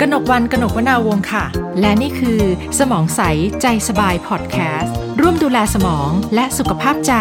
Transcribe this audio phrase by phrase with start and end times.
[0.00, 1.44] กนกวันกนกวนาวงค่ะ
[1.80, 2.40] และนี่คือ
[2.78, 3.20] สมองใส
[3.62, 7.14] ใจสบายพอดแคสต์ร่วมดูแลสมองและสุขภาพใจ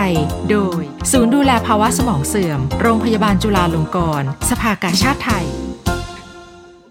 [0.49, 0.81] โดย
[1.11, 5.45] ศูนย์ดูแลภาวะสมองเสื่อม โรงพยาบาลจุฬาลงกรณ์สภากาชาติไทย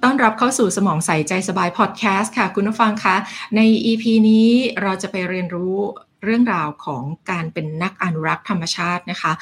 [0.02, 3.16] ต้อนรับเข้าสู่สมองใสใจสบายพอดแคสต์ค่ะ คุณผู้ฟังคะ
[3.56, 4.48] ใน EP นี้
[4.82, 5.76] เราจะไปเรียนรู้
[6.24, 9.32] เรื่องราวของการเป็นนักอนุรักษ์ธรรมชาตินะคะ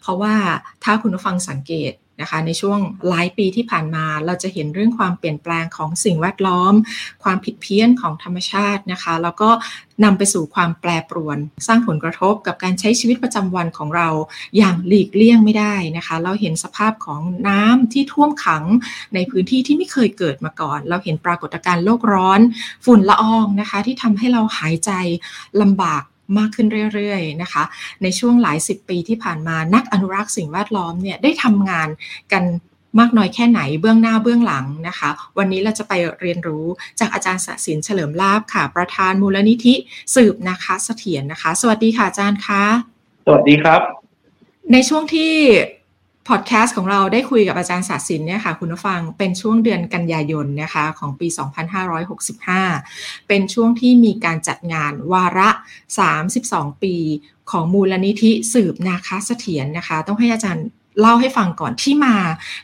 [0.00, 0.34] เพราะว่า
[0.84, 2.78] ถ้าคุณผู้ฟังสังเกต นะคะในช่วง
[3.08, 6.74] หลายปีที่ผ่านมาเราจะเห็นเรื่องความเปลี่ยนแปลงของสิ่งแวดล้อม
[7.24, 9.50] ความผิดเพี้ยนของธรรมชาตินะคะแล้วก็
[10.04, 14.08] นำไปสู่ความแปรปรวน สร้างผลกระทบกับการใช้ชีวิตประจำวันของเรา
[14.56, 18.64] อย่างหลีกเลี่ยงไม่ได้นะคะ เราเห็นสภาพของน้ำที่ท่วมขัง
[19.14, 22.40] ในพื้นที่ที่ไม่เคยเกิดมาก่อน เราเห็นปรากฏการณ์โลกร้อน
[22.84, 24.90] ฝุ่นละอองนะคะ ที่ทำให้เราหายใจ
[25.62, 26.02] ลำบาก
[26.38, 27.64] มากขึ้นเรื่อยๆนะคะ
[28.02, 31.88] ในช่วงหลายสิบปีที่ผ่านมานักอนุรักษ์สิ่งแวดล้อมเนี่ยได้ทำงาน
[32.32, 32.44] กัน
[33.00, 36.64] มากน้อยแค่ไหนเบื้องหน้าเบื้องหลังนะคะ วันนี้เราจะไปเรียนรู้
[37.00, 39.74] จากอาจารย์สศินเฉลิมลาบค่ะ ประธานมูลนิธิ
[40.14, 42.62] สืบนะคะเสถียรนะคะ สวัสดีค่ะอาจารย์คะ
[43.26, 43.80] สวัสดีครับ
[44.72, 45.32] ในช่วงที่
[46.28, 51.28] พอดแคสต์ของเราได้คุยกับอาจารย์ศาสินเนี่ยค่ะคุณผู้ฟังเป็นช่วงเดือนกันยายนนะคะของปี
[52.48, 55.50] 2565 เป็นช่วงที่มีการจัดงานวาระ
[56.16, 56.94] 32 ปี
[57.50, 60.66] ของมูลนิธิสืบนาคาเสถียรนะคะ ต้องให้อาจารย์
[61.00, 62.16] เล่าให้ฟังก่อนที่มา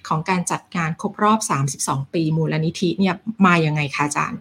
[0.09, 1.39] ของการจัดงานครบรอบ
[1.77, 3.15] 32 ปีมูลนิธิเนี่ย
[3.47, 4.41] มาอย่างไงคะอาจารย์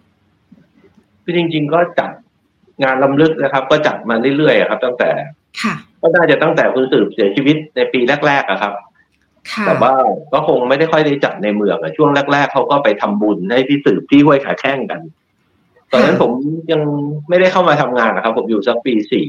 [1.22, 2.10] คือจริง ๆ ก็จัด
[2.82, 5.10] งานลำลึกนะครับ ก็จัดมาเรื่อยๆครับ ตั้งแต่
[5.62, 8.74] ค่ะก็น่าจะตั้งแต่คุณสืบเสียชีวิตในปีแรกๆครับ
[9.66, 9.92] แต่ว่า
[10.32, 15.00] ก็คงไม่ได้ค่อยได้จัดในเมืองอะช่วงแรก ๆเขาก็ไปทำบุญให้พี่สืบพี่ห้วยขาแข้งกัน
[15.92, 16.32] ตอนนั้นผม
[16.72, 16.80] ยัง
[17.28, 19.26] ไม่ได้เข้ามาทำงานนะครับ ผมอยู่สักปีสี่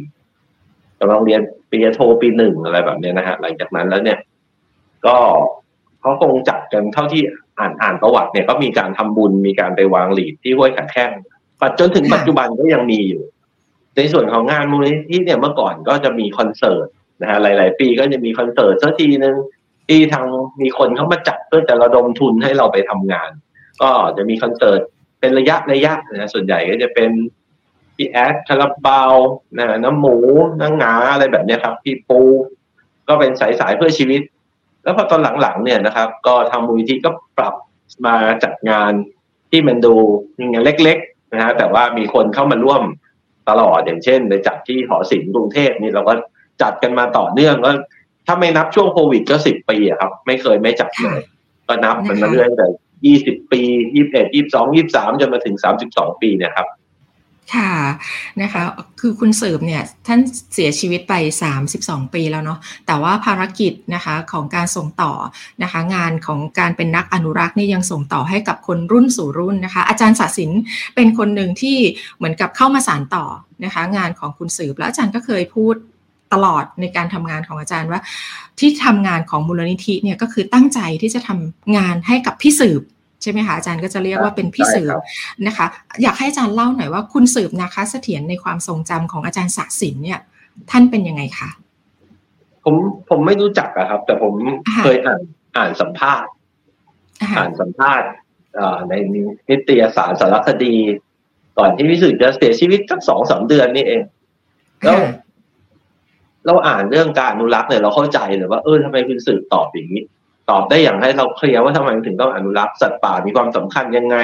[1.00, 4.20] กำลังเรียนปีโทปีหนึ่งอะไรแบบนี้นะฮะหลังจากนั้นแล้วเนี่ย
[5.06, 5.18] ก็
[6.02, 7.22] เขาคงจัดกันเท่าที่
[7.60, 11.12] อ่านอ่านประวัติเนี่ยก็มีการทำบุญมีการไปวางหลีดที่ห้วยขาแข้ง
[11.62, 13.24] ปัจจนถึงปัจจุบันก็ยังมีอยู่
[13.98, 16.88] ในส่วนของงานมูลนิธิเนี่ยเมื่อก่อนก็จะมีคอนเสิร์ต
[17.22, 19.36] นะฮะหลาย ๆ ปีก็จะมีคอนเสิร์ตสักทีนึง
[19.88, 20.26] ที่ทาง
[20.62, 23.30] มีคนเข้ามาจัดเพื่อจะระดมทุนให้เราไปทำงาน
[23.82, 24.82] ก็จะมีคอนเสิร์ต
[25.20, 27.12] เป็นระยะระยะนะส่วนใหญ่ก็จะเป็น
[27.96, 29.14] พี่แอดคาราบาว
[29.58, 30.18] นะน้ำหมู
[30.62, 32.20] น้ำงาอะไรแบบนี้ครับพี่ปู
[33.08, 34.22] ก็เป็นสายสายเพื่อชีวิต
[34.84, 37.56] แล้วพอตอนหลังๆเนี่ยนะครับ ก็ทางมูลนิธิก็ปรับ
[38.06, 38.92] มาจัดงาน
[39.52, 39.94] ที่มันดู
[40.38, 42.84] งานเล็กๆนะฮะแต่ว่ามีคนเข้ามาร่วม
[43.50, 46.14] ตลอดอย่างเช่นไปจัดที่หอศิลป์กรุงเทพนี่เราก็
[46.62, 47.72] จัดกันมาต่อเนื่องก็
[48.28, 51.22] ถ้าไม่นับช่วงโควิดก็สิบปีครับ ไม่เคยไม่จัดเลย
[51.68, 52.68] ก็นับมันมาเรื่อยแต่
[53.06, 53.62] ยี่สิบปี
[53.96, 56.68] ยี่สิบเอ็ดยี่สิบสองยี่สิบสามจนมาถึงสามสิบสองปีเนี่ยครับ
[57.56, 57.74] ค่ะ
[58.42, 58.64] นะคะ
[59.00, 60.20] คือคุณสืบเนี่ยท่าน
[60.54, 61.14] เสียชีวิตไป
[61.64, 65.14] 32 ปีแล้วเนาะแต่ว่าภารกิจนะคะของการส่งต่อ
[65.64, 70.52] นะคะ งานของการเป็นนักอนุรักษ์นี่ยังส่งต่อให้กับคนรุ่นสู่รุ่นนะคะ อาจารย์ศศิน
[70.96, 71.78] เป็นคนหนึ่งที่
[72.18, 73.26] เหมือนกับเข้ามาสานต่อ
[73.64, 75.76] นะคะ งานของคุณสืบแล้วอาจารย์ก็เคยพูด
[76.36, 78.02] ตลอดในการทำงานของอาจารย์ว่า
[78.60, 82.82] ที่ทำงานของมูลนิธิเนี่ยก็คือตั้งใจที่จะทำงานให้กับพี่สืบ
[83.22, 84.96] ใช่ไหมคะอาจารย์ก็จะเรียกว่าเป็นพี่สืบ
[85.48, 85.66] นะคะ
[86.04, 90.20] อยากให้อาจารย์เล่าหน่อยว่าคุณสืบนะคะเสถียรในความทรงจำของอาจารย์ศักดิ์สินเนี่ย
[90.72, 91.50] ท่านเป็นยังไงคะ
[92.64, 92.76] ผม
[93.10, 94.34] ผมไม่รู้จักอะครับ แต่ผม
[94.84, 95.22] เคยอ่าน
[95.58, 96.32] อ่านสัมภาษณ์
[97.38, 98.10] อ่านสัมภาษณ์
[98.90, 98.94] ใน
[99.50, 100.76] นิตยสารสารคดี
[101.58, 104.02] ก่อนที่พี่สืบจะเสียชีวิตสักสองสามเดือนนี่เอง
[104.84, 104.98] แล้ว
[106.46, 110.02] เราอ่านเรื่องการอนุรักษ์เนี่ยเราเข้าใจเลยว่าเออทำไมคุณสื่อตอบอย่างนี้
[110.50, 114.18] ตอบได้อย่างให้เราเคลียร์ว่าทำไมถึงต้องอนุรักษ์สัตว์ป่ามีความสำคัญยังไง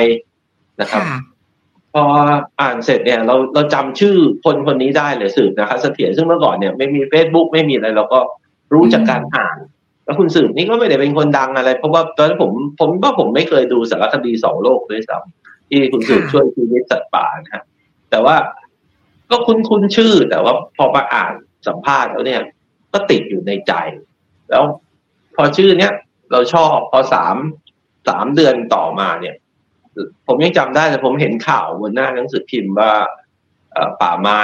[0.81, 1.03] นะครับ
[1.93, 2.03] พอ
[2.61, 8.19] อ่านเสร็จเนี่ยเราเราจำชื่อคนคนนี้ได้เลยสืบนะครับเสถียรซึ่งเมื่อก่อนเนี่ยไม่มีเฟซบุ๊กไม่มีอะไรเราก็
[8.73, 9.57] รู้จากการอ่าน
[10.05, 17.63] แล้วคุณสืบนี่ก็ไม่ได้เป็นคนดังอะไร เพราะว่าตอนนั้นผมผมว่าผมไม่เคยดูสารคดีสองโลกด้วยซ้ำที่คุณสืบช่วยชีวิตสัตว์ป่านะฮะ
[18.11, 18.35] แต่ว่า
[19.31, 21.33] ก็คุ้นคุ้นชื่อแต่ว่าพอมาอ่าน
[21.67, 22.41] สัมภาษณ์แล้วเนี่ย
[22.93, 23.73] ก็ติดอยู่ในใจ
[24.49, 24.63] แล้ว
[25.35, 25.93] พอชื่อเนี้ย
[26.31, 27.35] เราชอบพอสาม
[28.09, 29.35] สามเดือนต่อมาเนี่ย
[30.27, 32.93] ผมยังจำได้แต่ผมเห็นข่าวบนหน้าหนังสือพิมพ์ว่า
[34.01, 34.41] ป่าไม้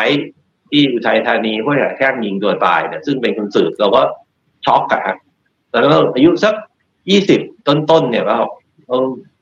[0.70, 4.02] ที่อุทัยธานีห้วยแค่ยิงตัวตายเนี่ยซึ่งเป็นคนสืบเราก็
[4.66, 5.18] ช็อกอะครับ
[5.72, 6.54] ตอนนั้นเราอายุสัก
[7.10, 8.38] ยี่สิบต้นๆเนี่ยว่า
[8.88, 8.98] เรา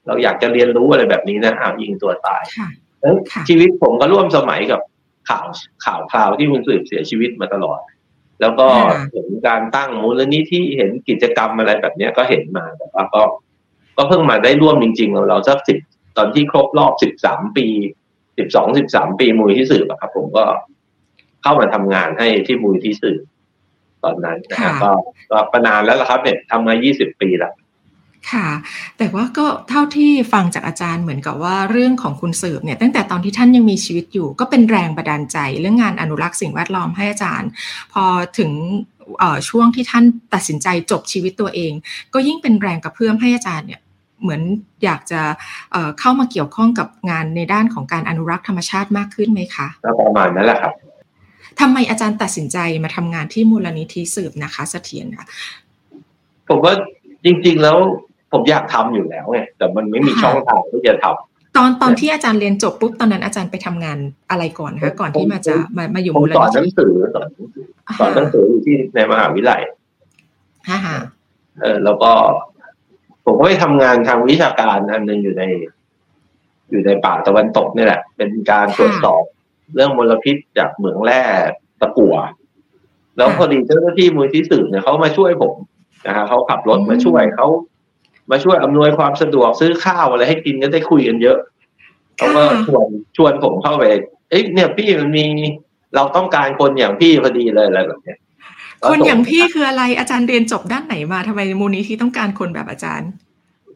[0.08, 2.44] เราอยากจะเรียนรู้อะไรแบบนี้นะอ้าวยิงตัวตาย
[3.50, 4.80] ชีวิตผมก็ร่วมสมัยกับ
[5.30, 5.46] ข่าว
[5.86, 7.80] ข่าวข่าวที่คุณสืบเสียชีวิตมาตลอด
[8.42, 8.68] แล้วก็
[9.12, 13.22] เห็นการตั้งมูลนิธิเห็นกิจกรรมอะไรแบบนี้ก็เห็นมาแต่ว่าก็
[13.98, 15.78] ก็เพิ่งมาได้ร่วมจริงๆเราเราสักสิบ
[16.18, 17.68] ตอนที่ครบรอบสิบสามปี
[18.38, 20.44] สิบสองสิบสามปีมูลที่สืบครับ ผมก็
[21.44, 23.22] เข้ามาทำงานให้ที่มูลที่สืบ
[24.04, 24.92] ตอนนั้นนะฮะก็
[25.32, 27.54] ก็ประนานแล้วละครับเนี่ยทำมายี่สิบปีแล้ว
[28.32, 28.50] ค่ะ
[28.98, 37.50] แต่ว่าก็เท่าที่ฟังจากอาจารย์เหมือนกับว่าเรื่องของคุณสืบเนี่ยตั้งแต่ตอนที่ท่านยังมีชีวิตอยู่ ก็เป็นแรงบันดาลใจเรื่องงานอนุรักษ์สิ่งแวดล้อมให้อาจารย์
[37.94, 38.04] พอ
[38.38, 38.52] ถึง
[39.50, 41.74] ช่วงที่ท่านตัดสินใจจบชีวิตตัวเอง
[42.14, 43.82] ก็ยิ่งเป็นแรงกระเพื่อมให้อาจารย์เนี่ย
[44.22, 44.42] เหมือน
[44.84, 45.22] อยากจะ
[46.00, 49.68] เข้ามาเกี่ยวข้องกับงานในด้านของการอนุรักษ์ธรรมชาติมากขึ้นไหมคะ
[50.00, 50.74] ประมาณนั้นแหละครับ
[51.60, 55.26] ทำไมอาจารย์ตัดสินใจมาทำงานที่มูลนิธิสืบนะคะเสถียรค่ะ
[56.50, 56.74] ผมว่า
[57.26, 57.78] จริงๆแล้ว
[58.32, 63.98] ผมอยากทำอยู่แล้วไงแต่มันไม่มีช่องทางที่จะทำตอนตอนที่อาจารย์เรียนจบปุ๊บตอนนั้นอาจารย์ไปทำงาน
[64.30, 67.28] อะไรก่อนคะก่อนที่มาจะมามาอยู่มูลนิธิสอนหนังสือสอน
[68.00, 69.62] สอนหนังสืออยู่ที่ในมหาวิทยาลัย
[70.70, 70.80] ฮ่า
[71.62, 72.12] เออแล้วก็
[73.26, 75.44] ผมก็ไปทำงานทางวิชาการอันหนึ่งอยู่ใน
[76.72, 79.24] อยู่ในป่าตะวันตกนี่แหละ เป็นการตรวจสอบ
[79.76, 81.22] เรื่องมลพิษจากเหมืองแร่
[81.82, 82.16] ตะกั่ว
[83.18, 85.54] แล้วพอดีเจ้าหน้าที่มูลที่สืบเนี่ยเขามาช่วยผม
[86.08, 87.48] นะฮะเขาขับรถมาช่วยเขา
[88.32, 91.38] มาช่วยอำนวยความสะดวกซื้อข้าวอะไรให้กินก็ได้คุยกันเยอะ
[92.18, 92.86] เขาก็ชวน
[93.18, 93.84] ชวนผมเข้าไป
[94.30, 95.26] เอ้ยเนี่ยพี่มันมี
[95.96, 98.18] เราต้องการคนอย่างพี่พอดีเลยอะไรแบบเนี้ย
[98.90, 103.10] คนอย่างพี่คืออะไรอาจารย์เรียนจบด้านไหนมาทำไมมูลนิธิต้องการคนแบบอาจารย์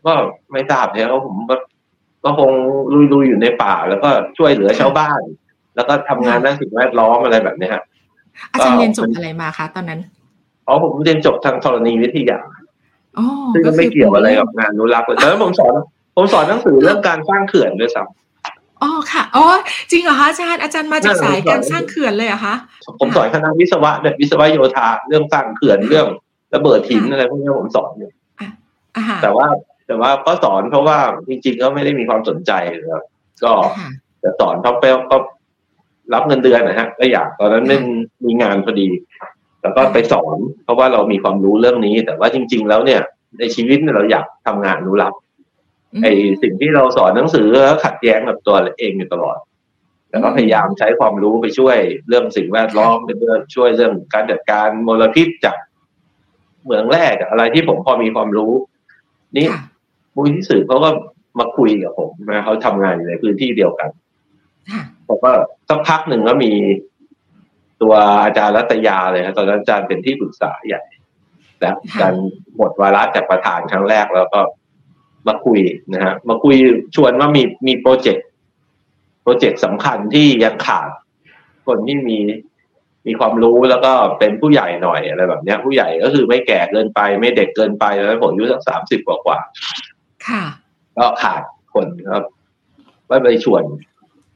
[0.06, 0.14] ก็
[0.52, 1.36] ไม่ทราบเนี่ยเขาผม
[2.24, 2.52] ก็คง
[3.14, 5.22] ลุยๆอยู่ในป่า แล้วก็ช่วยเหลือชาวบ้าน
[5.76, 7.84] แล้วก็ทำงานด้านสิ่งแวดล้อมอะไรแบบนี้ฮะ
[8.54, 10.00] อาจารย์เรียนจบอะไรมาคะตอนนั้น
[10.68, 12.40] อ๋อผมเรียนจบทางธรณีวิทยา
[13.54, 15.74] ซึ่งไม่เกี่ยวอะไรกับงานนุรักษ์เลยแล้วผมสอน
[16.16, 19.46] ผมสอนหนังสือเรื่องการสร้างเขื่อนด้วยซ้ำอ๋อค่ะอ๋อ
[19.92, 22.56] จริงเหรอคะอาจารย์อาจารย์มาจากสายการสร้างเขื่อนเลยเหรอคะ
[23.00, 26.08] ผมสอนคณะวิศวะแบบวิศวะโยธาเรื่องสร้างเขื่อนเรื่อง
[26.56, 28.10] ระเบิดหินอะไรพวกนี้ผมสอนอยู่
[29.24, 29.48] แต่ว่า
[29.88, 30.98] แต่ว่าก็สอนเพราะว่า
[31.30, 32.52] จริงๆก็ไม่ได้มีความสนใจ
[32.92, 33.04] ครับ
[33.44, 33.52] ก็
[34.24, 34.76] จะสอนเพราะ
[35.12, 35.18] ก็
[36.14, 37.78] รับเงินเดือนนะฮะก็อยากตอนนั้นไม่
[38.26, 38.88] มีงานพอดี
[39.62, 43.02] แล้วก็ไปสอน เพราะว่าเรามีความรู้เรื่องนี้ แต่ว่าจริง ๆ แล้วเนี่ย
[43.40, 45.20] ในชีวิตเราอยากทำงานอนุรักษ์
[46.04, 46.08] ไอ
[46.42, 47.48] สิ่งที่เราสอนหนังสือ
[47.84, 49.38] ขัดแย้งกับตัวเองอยู่ตลอด
[50.10, 51.78] แล้วก็พยายามใช้ความรู้ไปช่วย
[52.08, 55.58] เรื่องสิ่งแวดล้อมเป็นเรื่องช่วยเรื่องการจัดการมลพิษจาก
[56.66, 58.52] เมืองแรกอะไรที่ผมพอมีความรู้
[59.38, 59.48] นี่
[60.16, 60.90] มูลที่สื่อเขาก็
[61.40, 63.90] มาคุยกับผมนะเขาทำงานอยู่ในพื้นที่เดียวกัน
[65.08, 65.32] ผมก็
[65.70, 66.52] สักพักหนึ่งก็มี
[67.82, 67.94] ตัว
[68.24, 70.82] อาจารย์รัตยาเลยครับตอนนั้นอาจารย์เป็นที่ปรึกษาใหญ่
[71.60, 72.14] แล้วการ
[72.56, 74.40] หมดวาระจากประธานครั้งแรกแล้วก็
[75.28, 75.60] มาคุย
[75.94, 76.56] นะฮะมาคุย
[76.96, 78.28] ชวนว่ามีมีโปรเจกต์
[79.24, 80.90] โปรเจกต์สำคัญที่ยังขาด
[81.68, 82.20] คนที่มี
[83.08, 89.40] มีความรู้แล้วก็เป็นผู้ใหญ่หน่อยอะไรแบบเนี้ย ผู้ใหญ่ก็คือไม่แก่เกินไปไม่เด็กเกินไปแล้วผมอายุสักสามสิบกว่ากว่า
[90.28, 90.44] ค่ะ
[90.98, 91.42] ก็ขาด
[91.74, 92.24] คนครับ
[93.10, 93.64] ว่าไปชวน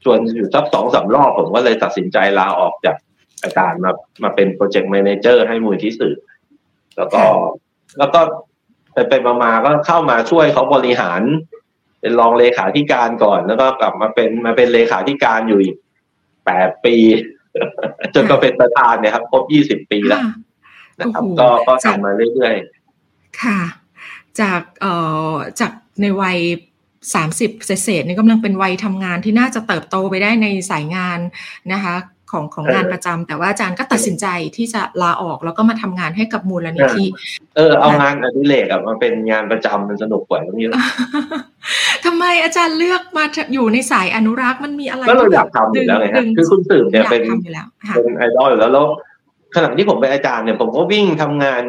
[0.04, 2.96] ชวนอยู่สักสองสารอบผมก็เลยตัดสินใจลาออกจาก
[3.44, 3.92] อาจารย์มา
[4.24, 6.16] มาเป็นโปรเจกต์แมเนเจอร์ให้มูลที่สื่อ
[6.98, 7.22] แล้วก็
[7.98, 8.22] แล้วก็
[8.94, 9.14] ไปไป
[9.44, 11.22] มาก็เข้ามาช่วยเขาบริหาร
[12.02, 15.76] เป็นรองเลขาธิการก่อน แล้วก็กลับมาเป็นมาเป็นเลขาธิการอยู่อีก
[16.46, 16.96] แปดปี
[18.14, 20.22] จนก็เป็นประธานเนี่ยครับครบยี่สิบปีแล้ว
[21.00, 23.62] นะครับ ก็ก็ทำมาเรื่อยๆ ค่ะ
[24.42, 24.94] จากเอ่
[25.32, 26.38] อจากในวัย
[27.16, 31.20] สามสิบเศษนี่กำลังเป็นวัยทำงานที่น่าจะเติบโตไปได้ในสายงาน
[31.74, 31.96] นะคะ
[32.34, 37.06] ของของงานประจำแต่ว่าอาจารย์ก็ตัดสินใจที่จะลาออกแล้วก็มาทำงานให้กับมูลนิธิ
[37.56, 40.68] เออเอางานอดิเรกมาเป็นงานประจำมันสนุกกว่าตรงนี้
[42.06, 47.22] ทำไมอาจารย์เลือกมาอยู่ในสายอนุรักษ์มันมีอะไรก็เราอยากทำอยู่แล้วไงครับคือคุณสืบเนี่ยเป็น
[47.96, 48.88] เป็นไอดอลอยู่แล้วแล้ว
[49.56, 51.64] ขณะที่ผมเป็นอาจารย์เนี่ยผมก็วิ่งทำงาน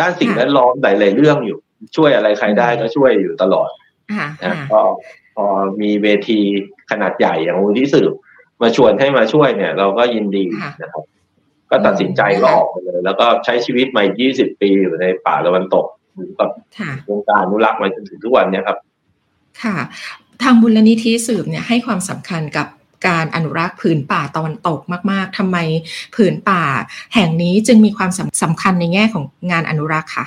[0.00, 1.58] ด้านสิ่งแวดล้อมหลายๆเรื่องอยู่
[1.96, 3.68] ช่วยอะไรใครได้ก็ช่วยอยู่ตลอด
[4.44, 4.80] นะก็
[5.36, 5.46] พอ
[5.80, 6.40] มีเวที
[6.90, 8.12] ขนาดใหญ่อย่างมูลที่สืบ
[8.62, 10.44] มาชวนให้มาช่วยเนี่ย เราก็ยินดี
[10.82, 11.02] นะครับ
[11.70, 14.02] ก็ตัดสินใจก็ออกไปเลย แล้วก็ใช้ชีวิตมา
[14.32, 15.86] 20 ปีอยู่ในป่าตะวันตก
[16.38, 16.50] กับ
[17.08, 18.78] วงการอนุรักษ์มาจนถึงทุกวันนี้ครับ
[19.62, 19.76] ค่ะ
[20.42, 22.66] ทางบุลนิธิสืบเนี่ยให้ความสำคัญกับ
[23.08, 25.56] การอนุรักษ์ผืนป่าตะวันตกมาก ๆทำไม
[26.16, 26.62] ผืนป่า
[27.14, 28.10] แห่งนี้จึงมีความ
[28.42, 30.26] สำคัญในแง่ของงานอนุรักษ์ค่ะ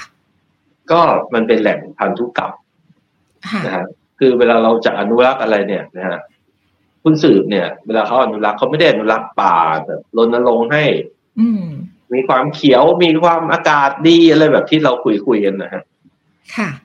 [0.91, 1.01] ก็
[1.33, 2.51] มันเป็นแหล่งพันธุกรรม
[3.65, 3.85] นะฮะ
[4.19, 6.19] คือเวลาเราจะอนุรักษ์อะไรเนี่ยนะฮะ
[7.07, 10.85] คุณสืบเนี่ย เวลาเขาอนุรักษ์เขาไม่ได้อนุรักษ์ป่าแบบรณรงค์ให้
[11.39, 11.47] อื
[12.13, 15.83] มีความเขียวมีความอากาศดีอะไรแบบที่เราคุยคุยกันนะฮะ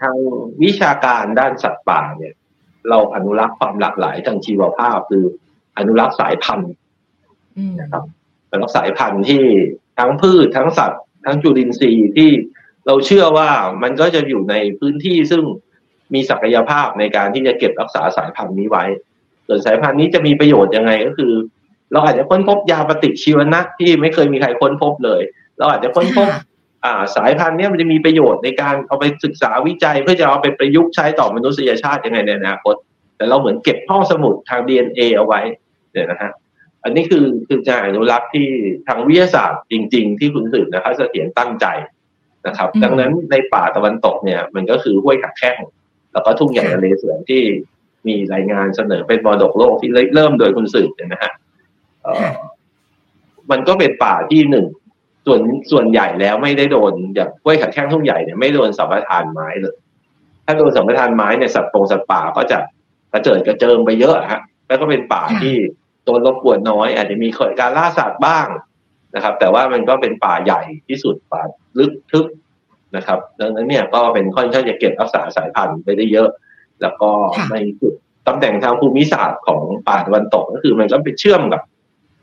[0.00, 0.16] ทาง
[0.62, 2.34] วิชาการด้านสัตว์ป่าเนี่ย
[2.88, 5.24] เราอนุรักษ์ความหลากหลายทางชีวภาพคือ
[5.78, 6.72] อนุรักษ์สายพันธุ์
[7.80, 8.04] นะครับ
[8.52, 9.44] อนุรักษ์สายพันธุ์ที่
[9.98, 12.30] ทั้งพืชทั้งสัตว์ ทั้งจุลินทรีย์ที่
[12.86, 13.50] เราเชื่อว่า
[13.82, 15.42] มันก็จะอยู่ในพื้นที่ซึ่ง
[16.14, 18.84] มีศักยภาพในการที่จะเก็บรักษาสายพันธุ์นี้ไว้
[19.50, 21.32] ส่วนสายพันธุ์นี้จะมีประโยชน์ยังไงก็คือ
[21.92, 25.20] เราอาจจะค้นพบยาปฏิชีวนะที่ไม่เคยมีใครค้นพบเลย
[25.58, 26.28] เราอาจจะค้นพบ
[26.84, 32.74] อ่าสายพันธุ์เนี้ยมันจะมีประโยชน์ในการเอาไปศึกษาวิจัย เพื่อจะเอาไปประยุกต์ใช้ต่อมนุษยชาติยังไงในอนาคต
[33.16, 35.40] แต่เราเหมือนเก็บห้องสมุดทาง DNA เอาไว้
[35.92, 36.30] เนี่ยนะฮะ
[36.84, 38.46] อันนี้คือคือการอนุรักษ์ที่
[38.86, 41.66] ทางวิทยาศาสตร์จริง ๆ ที่คุณสืบนะครับเสถียรตั้งใจ
[42.46, 45.58] นะครับ ดังนั้นในป่าตะวันตกเนี่ย มันก็คือห้วยขักแข้ง
[46.12, 47.42] แล้วก็ทุ่งใหญ่ทะเลสวนที่
[48.06, 51.32] มีรายงานเสนอเป็นมรดกโลกที่เริ่มโดยคุณสืบเนี่ยนะฮะ
[53.50, 54.66] มันก็เป็นป่าที่หนึ่ง
[55.26, 55.40] ส่วน
[55.70, 59.76] ส่วนใหญ่แล้วไม่ได้โดนอย่างห้วยขัดแข้งทุ่งใหญ่เนี่ยไม่โดนสัมปทานไม้เลย
[60.44, 62.58] ถ้าโดนสัมปทานไม้เนี่ยสัตว์ปงสัตว์ป่าก็จะ
[63.12, 65.54] กระเจิดกระเจิงไปเยอะฮะแล้วก็เป็นป่าที่
[66.04, 67.28] โดนรบกวนน้อย อาจจะมี
[67.60, 68.46] การล่าสัตว์บ้าง
[69.14, 71.42] นะครับ แต่ว่ามันก็เป็นป่าใหญ่ที่สุดป่า
[71.78, 72.26] ลึกทึบ
[72.96, 76.28] นะครับ ดังนั้นเนี่ยก็เป็นค่อนข้างจะเก็บรักษาสายพันธุ์ไปได้เยอะ
[76.82, 77.10] แล้วก็
[77.52, 77.94] ในจุด
[78.26, 81.62] ตำแหน่งทางภูมิศาสตร์ของป่าตะวันตกก็คือมันก็ไปเชื่อมกับ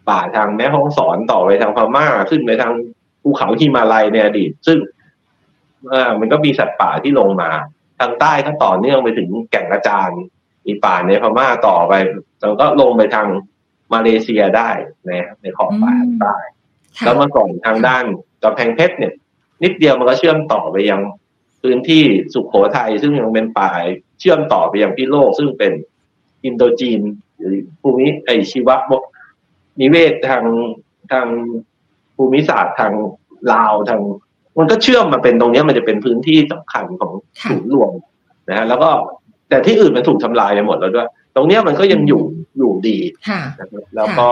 [0.09, 2.73] ป่าทางแม่ห้องสอนต่อไปทางพม่าขึ้นไปทาง
[3.21, 4.77] ภูเขาฮิมาลัยในอดีต ซึ่ง
[6.19, 7.49] มันก็มีสัตว์ป่าที่ลงมา
[7.99, 10.09] ทางใต้ก็ต่อเนื่องไปถึงแก่งกระจาน
[10.65, 11.93] มีป่าในพม่าต่อไป
[12.39, 13.27] แล้วก็ลงไปทาง
[13.93, 14.69] มาเลเซียได้
[15.05, 15.11] ใน
[15.41, 16.35] ในขอบป่าใต้
[17.03, 18.03] แล้วเมื่อก่อนทางด้าน
[18.43, 19.13] กำแพงเพชรเนี่ย
[19.63, 21.01] นิดเดียวมันก็เชื่อมต่อไปยัง
[21.67, 23.71] พื้นที่สุขโขทัยซึ่งยังเป็นป่า
[24.19, 25.71] เชื่อมต่อไปยังพิโลก ซึ่งเป็น
[26.45, 27.01] อินโดจีน
[27.37, 28.75] หรือภูมิไอชีวะ
[29.79, 30.43] นิเวศทาง
[31.11, 31.27] ทาง
[32.15, 32.93] ภูมิศาสตร์ทาง
[33.53, 34.01] ลาวทาง
[34.57, 37.11] มันก็เชื่อมมาเป็นตรงนี้มันจะเป็นพื้นที่สำคัญของ
[37.49, 37.91] ศูนย์รวม
[38.49, 38.89] นะฮะแล้วก็
[39.49, 42.23] แต่ที่อื่นมันถูกทำลายไปหมดแล้วด้วย ตรงนี้มันก็ยังอยู่
[42.57, 42.97] อยู่ดี
[43.59, 44.27] นะครับแล้วก็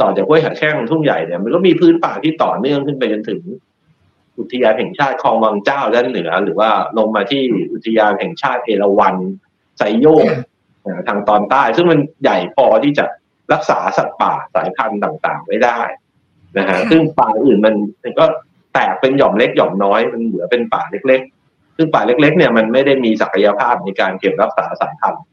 [0.00, 3.40] ต่อจากห้วยหัดแข้งทุ่งใหญ่เนี่ยมันก็มีพื้นป่าที่ต่อเนื่องขึ้นไปจนถึง
[4.38, 9.14] อุทยานแห่งชาติคลองวังเจ้าด้านเหนือ หรือว่าลงมาที่อุทยานแห่งชาติเอราวัณ
[9.78, 10.26] ไซโยก
[11.08, 13.04] ทางตอนใต้ ซึ่งมันใหญ่พอที่จะ
[13.52, 15.80] รักษาสัตว์ป่าสายพันธุ์ต่างๆไว้ได้
[16.58, 18.24] นะฮะซึ่งป่าอื่นมันมันก็
[18.74, 25.24] แตกเป็นหย่อมเล็กหย่อมน้อยมันเหลือเป็นป่าเล็ก ๆ ซึ่งป่าเล็ก ๆ เนี่ยมันไม่ได้มีศักยภาพในการเก็บรักษาสายพันธุ์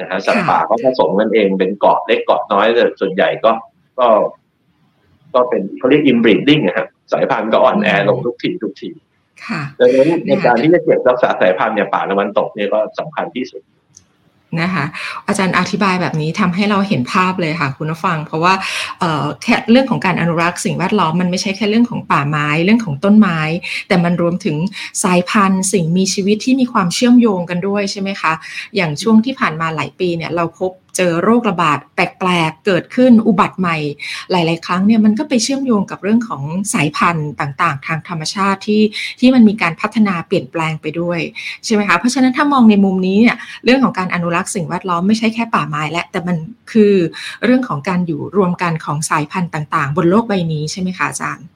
[0.00, 3.52] นะฮะสัตว์ป่าเขาผสมกันเองเป็นเกาะเล็กเกาะน้อยแต่ส่วนใหญ่ก็
[3.98, 4.08] ก็
[5.34, 8.90] ก็เป็นเขาเรียกอิมบริดดิ้งนะฮะ สายพันธุ์ก็อ่อนแอลงทุกทีทุกที
[9.80, 13.62] ดังนั้นในการที่จะเก็บรักษาสายพันธุ์เนี่ยป่าตะวันตกเนี่ยก็สำคัญที่สุด
[14.60, 14.84] นะคะ
[15.26, 18.54] อาจารย์อธิบายแบบนี้ทำให้เราเห็นภาพเลยค่ะคุณผู้ฟัง เพราะว่า
[19.42, 23.38] แค่เรื่องของการอนุรักษ์สิ่งแวดล้อมมันไม่ใช่แค่เรื่องของป่าไม้เรื่องของต้นไม้
[23.88, 24.56] แต่มันรวมถึง
[25.04, 28.32] สายพันธุ์ สิ่งมีชีวิตที่มีความเชื่อมโยงกันด้วยใช่ไหมคะ
[28.76, 33.76] อย่างช่วงที่ผ่านมาหลายปีเนี่ยเราพบ เจอโรคระบาดแปลกๆ เกิดขึ้นอุบัติใหม่
[34.30, 36.42] หลาย ๆ ครั้งเนี่ยมันก็ไปเชื่อมโยงกับเรื่องของ
[36.74, 38.82] สายพันธุ์ต่างๆ ทางธรรมชาติที่
[39.20, 41.20] ที่มันมีการพัฒนาเปลี่ยนแปลงไปด้วย
[41.64, 46.36] ใช่ไหมคะเพราะฉะนั้นถ้ามองในมุมนี้เนี่ยเรื่องของการอนุรักษ์สิ่งแวดล้อมไม่ใช่แค่ป่าไม้และแต่มัน
[46.72, 46.94] คือ
[47.44, 51.46] เรื่องของการอยู่รวมกันของสายพันธุ์ต่าง ๆ บนโลกใบนี้ใช่ไหมคะอาจารย์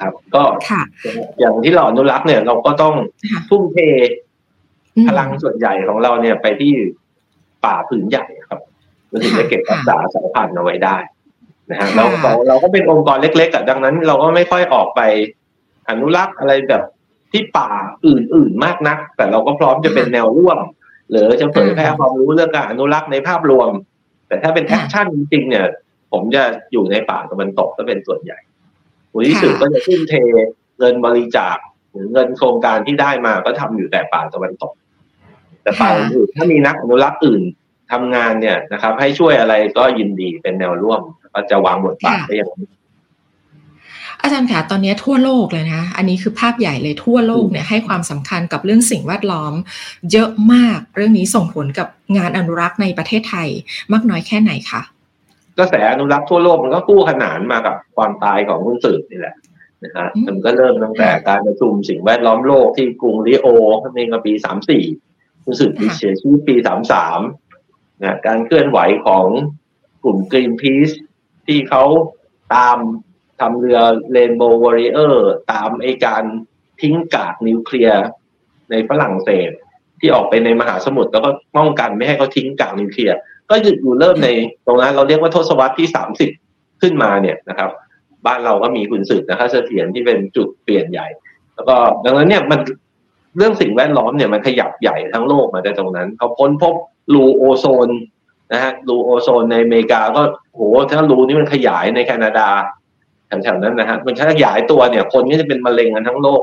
[0.00, 0.42] ครับก็
[1.40, 2.94] อย่างที่เราอนุรักษ์เนี่ยเราก็ต้อง
[3.48, 3.78] ทุ่มเท
[5.08, 6.74] พลังส่วนใหญ่ของเราเนี่ยไปที่
[7.66, 8.60] ป่าผืนใหญ่ครับ
[9.10, 10.96] มันถึงจะเก็บรักษาสายพันธุ์เอาไว้ได้
[11.70, 15.00] นะฮะเราเราเราก็เป็นองค์กรเล็กๆอะดังนั้น เราก็ไม่ค่อยออกไป
[15.90, 16.82] อนุรักษ์อะไรแบบ
[17.32, 17.68] ที่ป่า
[18.06, 20.58] อื่นๆมากนัก แต่เราก็พร้อมจะเป็นแนวร่วม
[21.10, 23.70] หรือจะเผยแพร่ความรู้เรื่องการอนุรักษ์ในภาพรวม
[24.28, 25.66] แต่ถ้าเป็น action จริงๆเนี่ย
[26.12, 26.42] ผมจะ
[26.72, 28.38] อยู่ในป่าตะวันตกก็เป็นส่วนใหญ่
[29.10, 30.14] มูลนิธิสืบก็จะทุ่มเท
[30.78, 31.56] เงินบริจาค
[31.92, 34.72] หรือเงินโครงการที่ได้มาก็ทำอยู่แต่ป่าตะวันตก
[35.66, 37.42] แต่ป่าอื่นถ้ามีนักอนุรักษ์อื่น
[37.92, 41.00] ทำงานเนี่ยนะครับ ให้ช่วยอะไรก็ยินดีเป็นแนวร่วม
[41.34, 42.68] ก็จะวางบทบาทได้อย่างนี้
[44.22, 49.52] อาจารย์คะตอนนี้ทั่วโลกเลยนะ อันนี้คือภาพใหญ่เลยทั่วโลกเนี่ยให้ความสำคัญกับเรื่องสิ่งแวดล้อม
[50.12, 53.48] เยอะมากเรื่องนี้ส่งผลกับงานอนุรักษ์ในประเทศไทย
[53.92, 54.82] มากน้อยแค่ไหนคะ
[55.58, 59.34] กระแสอนุรักษ์ทั่วโลกมันก็คู่ขนานมากับความตายของคุณสืบนี่แหละ
[59.84, 63.46] นะฮะมันก็เริ่มตั้งแต่การประชุมสิ่งแวดล้อมโลกที่กรุงริโอ
[63.94, 64.84] ในปีสามสี่
[65.46, 67.20] รู้สึกเสียชีวิตปีสามสาม
[68.02, 69.26] นะการเคลื่อนไหวของ
[70.04, 70.94] กลุ่ม Greenpeace
[71.46, 71.84] ที่เขา
[72.54, 72.78] ตาม
[73.40, 73.80] ทำเรือ
[74.16, 75.14] Rainbow Warrior
[75.52, 76.24] ตามไอการ
[76.80, 78.04] ทิ้งกากนิวเคลียร์
[78.70, 79.50] ในฝรั่งเศส
[80.00, 83.16] ที่ออกไปในมหาสมุทรแล้วก็ป้องกันไม่ให้เขาทิ้งกากนิวเคลียร์
[83.50, 84.28] ก็หยุดอยู่เริ่มใน
[84.66, 86.30] ตรงนั้นเราเรียกว่าทศวรรษที่สามสิบ
[86.82, 87.70] ขึ้นมาเนี่ยนะครับ
[88.26, 91.06] บ้านเราก็มีคุณสืบนะครับเสถียรที่เป็นจุดเปลี่ยนใหญ่
[91.54, 92.60] แล้วก็ดังนั้นเนี่ยมัน
[93.36, 96.74] เรื่องสิ่งแวดล้อมเนี่ยมันขยับใหญ่ทั้งโลกมาจากตรงนั้นเขาค้นพบ
[97.14, 97.88] รูโอโซน
[98.52, 100.22] นะฮะรูโอโซนในอเมริกาก็
[100.54, 102.48] โหถ้ารูนี้มันขยายในแคนาดา
[103.42, 106.42] แถวๆนั้นนะฮะมันขยายตัวเนี่ย คนก็จะเป็นมะเร็งกันทั้งโลก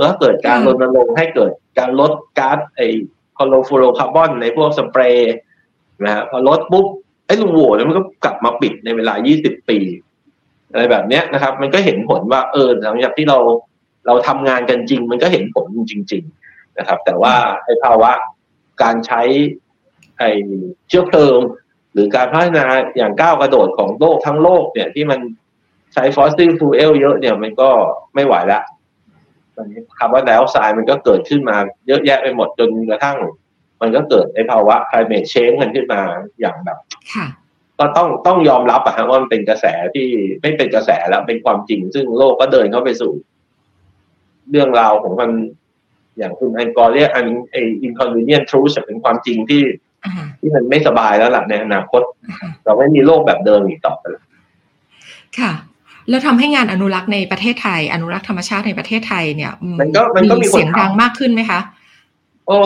[0.00, 2.80] แล้วเกิดการรณรงค์ให้เกิดการลดก๊าซไอ
[3.38, 5.34] คอโลฟูโรคาร์บอนในพวกสเปรย์
[6.04, 6.86] นะฮะพอลดปุ๊บ
[7.26, 9.78] ไอ้รูโหว่เนี่ยมันก็กลับมาปิดในเวลา 20 ปี
[10.72, 13.38] อะไรแบบเนี้ยนะครับ มันก็เห็นผลว่าเออหลังจากที่เรา
[14.08, 17.34] เราทำงานกันจริง มันก็เห็นผลจริง ๆนะครับ แต่ว่า
[17.64, 18.12] ไอ้ภาวะ
[18.82, 19.22] การใช้
[20.18, 20.30] ไอ้
[20.88, 21.38] เชื้อเพลิง
[21.92, 25.20] หรือการพัฒนาอย่างก้าวกระโดดของโลกทั้งโลกเนี่ยที่มัน
[25.94, 27.70] ใช้ fossil fuel เยอะเนี่ยมันก็
[28.14, 28.60] ไม่ไหวละ
[29.56, 33.18] ตอนนี้คาร์บอนไดออกไซด์มันก็เกิดขึ้นมาเยอะแยะไปหมดจนกระทั่ง
[33.80, 36.00] มันก็เกิดในภาวะ climate change กันขึ้นมา
[36.40, 36.78] อย่างแบบ
[37.78, 40.06] ก็ต้องต้องยอมรับอะฮะว่ามันเป็นกระแสที่
[40.40, 43.12] ไม่เป็นกระแสแล้วเป็นความจริง ซึ่งโลกก็เดินเข้าไปสู่
[44.50, 45.30] เรื่องราวของมัน
[46.18, 49.62] อย่างคุณแอนกอร์เรียกอันไอ inconvenient truth เป็นความจริงที่
[50.38, 52.02] ที่มันไม่สบายแล้วล่ะในอนาคต
[52.64, 54.24] เราไม่มีโลกแบบเดิมอีกต่อไปแล้ว
[55.38, 55.52] ค่ะ
[56.08, 61.60] แล้วทำให้งานอนุรักษ์ในประเทศไทย อนุรักษ์ธรรมชาติในประเทศไทยเนี่ย มันก็มันก็มีเสียงดังมากขึ้นไหมคะ
[62.46, 62.58] โอ้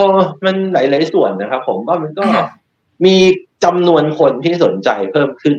[0.45, 2.25] มันหลายๆส่วนนะครับ ผมก็มันก็
[3.05, 3.15] มี
[3.63, 5.57] จำนวนคนที่สนใจเพิ่มขึ้น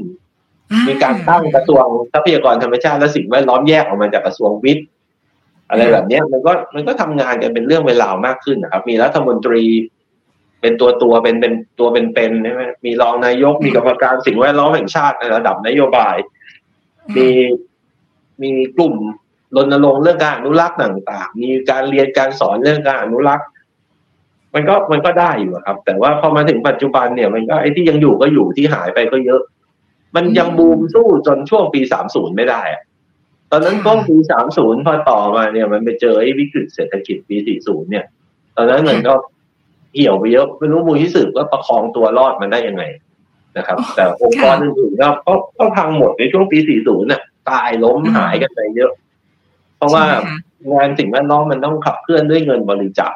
[0.89, 4.87] มีการตั้งกระทรวงทรัพยากรธรรมชาติและสิ่งแวดล้อมแยกออกมาจากกระทรวงวิทย์
[5.71, 9.65] อะไรแบบนี้มันก็มันก็ทำงานกันเป็นเรื่องเวลามากขึ้นนะครับ มีรัฐมนตรี
[10.61, 16.17] เป็นตัวตัวเป็นเป็นตัวเป็นเป็นใช่ไหมมีรองนายกมีกรรมการสิ่งแวดล้อมแห่งชาติในระดับนโยบาย
[17.17, 17.29] มี
[18.43, 18.95] มีกลุ่ม
[19.57, 23.47] รณรงค์เรื่องการอนุรักษ์ต่างๆ มีการเรียนการสอนเรื่องการอนุรักษ์
[24.55, 29.43] มันก็มันก็ได้อยู่ครับ แต่ว่าพอมาถึงปัจจุบันเนี่ย มันก็ไอ้ที่ยังอยู่ก็อยู่ที่หายไปก็เยอะ
[30.17, 32.83] มันยังบูมสู้จนช่วงปีสามศูนย์ไม่ได้อะ
[33.51, 38.05] ตอนนั้นต้นปีสามศูนย์พอต่อมาเนี่ย มันไปเจอไอ้วิกฤตเศรษฐกิจปีสี่ศูนย์เนี่ย
[38.57, 39.15] ตอนนั้นมันก็
[39.95, 42.85] เหี่ยวไปเยอะไม่รู้มูลที่สืบว่าประคองตัวรอดมันได้ยังไง
[43.57, 45.09] นะครับ แต่องค์กรอื่นๆก็
[45.59, 48.93] ก็พังหมดในช่วงปีสี่ศูนย์เนี่ยตายล้มหายกันไปเยอะ
[49.77, 50.05] เพราะว่า
[50.73, 53.15] งานสิ่งแวดล้อมมันต้องขับเคลื่อนด้วยเงินบริจาค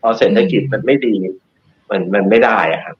[0.00, 1.14] พอเศรษฐกิจมันไม่ดี
[1.90, 2.96] มันมันไม่ได้อะครับ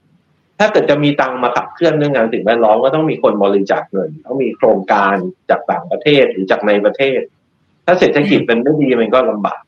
[0.62, 5.14] ถ้าเกิดจะมีตังมาขับเคลื่อนเรื่องงานสิ่งแวดล้อมก็ต้องมีคนบริจาคเงินต้องมีโครงการ
[5.50, 7.20] จากต่างประเทศหรือจากในประเทศ
[7.86, 9.60] ถ้าเศรษฐกิจมันไม่ดีมันก็ลำบาก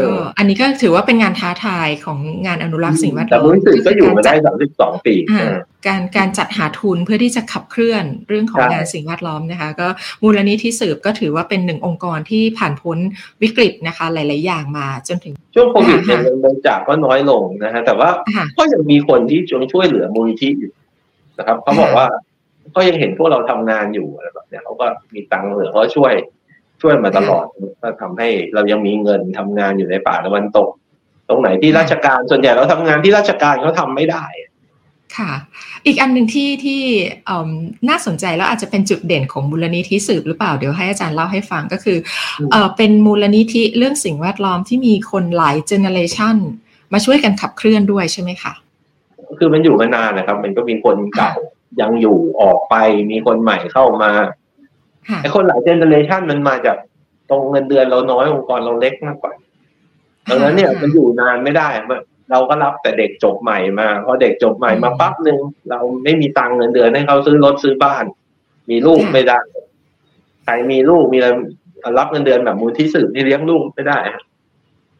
[0.00, 5.14] ก็อันนี้ก็ถือว่าเป็นงานท้าทายของงานอนุรักษ์สิ่งแวดล้อมแต่รู้สึกก็อยู่มาได้สามสิบสองปี
[5.86, 9.88] การการจัดหาทุนเพื่อที่จะขับเคลื่อนเรื่องของงานสิ่งแวดล้อมนะคะ ก็
[10.22, 12.98] มูลนิธิสืบก็ถือว่าเป็นหนึ่งองค์กรที่ผ่านพ้น
[13.42, 18.08] วิกฤตนะคะ หลาย ๆ อย่างมาจนถึง ช่วงโควิดเนี่ยเงินบริจาคก็น้อยลงนะฮะแต่ว่า
[18.58, 20.72] ก็ยังมีคนที่จงช่วยเหลือมูลนิธิอยู่
[21.38, 22.06] นะครับเขาบอกว่า
[22.74, 26.12] ก็ยังเห็นพวกเราทำงานอยู่อะไรแบบเนี้ยเขาก็มีตังค์เหลือเขาช่วย
[26.82, 27.44] ช่วยมาตลอด
[27.82, 30.68] ก็ทำให้เรายังมีเงินทำงานอยู่ในป่าตะวันตก
[31.28, 34.24] ตรงไหนที่ราชการส่วนใหญ่เราทำงานที่ราชการเขาทาไม่ได้
[35.16, 35.32] ค่ะ
[35.86, 36.82] อีกอันหนึ่งที่ที่
[37.88, 41.98] น่าสนใจแล้วอาจจะเป็นจุดเด่นของมูลนิธิสืบหรือเปล่าเดี๋ยวให้อาจารย์เล่าให้ฟังก็คือ
[42.50, 46.36] เออเป็นมูลนิธิเรื่องสิ่งแวดล้อมที่มีคนหลายเจเนเรชัน
[46.92, 48.52] มาช่วยกันขับเคลื่อนด้วยใช่ไหมคะ
[49.38, 51.32] คือมันอยู่มานานนะครับ มันก็มีคนเก่า
[51.80, 52.74] ยังอยู่ออกไป
[53.10, 54.10] มีคนใหม่เข้ามา
[55.20, 56.76] ไอ้คนหลายเจเนเรชันมันมาจาก
[57.30, 59.32] ตรงเงินเดือนเราน้อยองค์กรเราเล็กมากกว่า
[60.28, 61.68] ดังนั้นเนี่ยมันอยู่นานไม่ได้
[62.30, 65.38] เราก็รับแต่เด็กจบใหม่มาพอเด็กจบใหม่มาปั๊บหนึ่ง
[65.70, 68.04] เราไม่มีตังค์เงินเดือนให้เขาซื้อรถซื้อบ้าน
[68.70, 69.38] มีลูกไม่ได้
[70.44, 71.28] ใครมีลูกมีอะไร
[71.98, 73.98] รับเงินเดือนแบบมูลที่สืบที่เลี้ยงลูกไม่ได้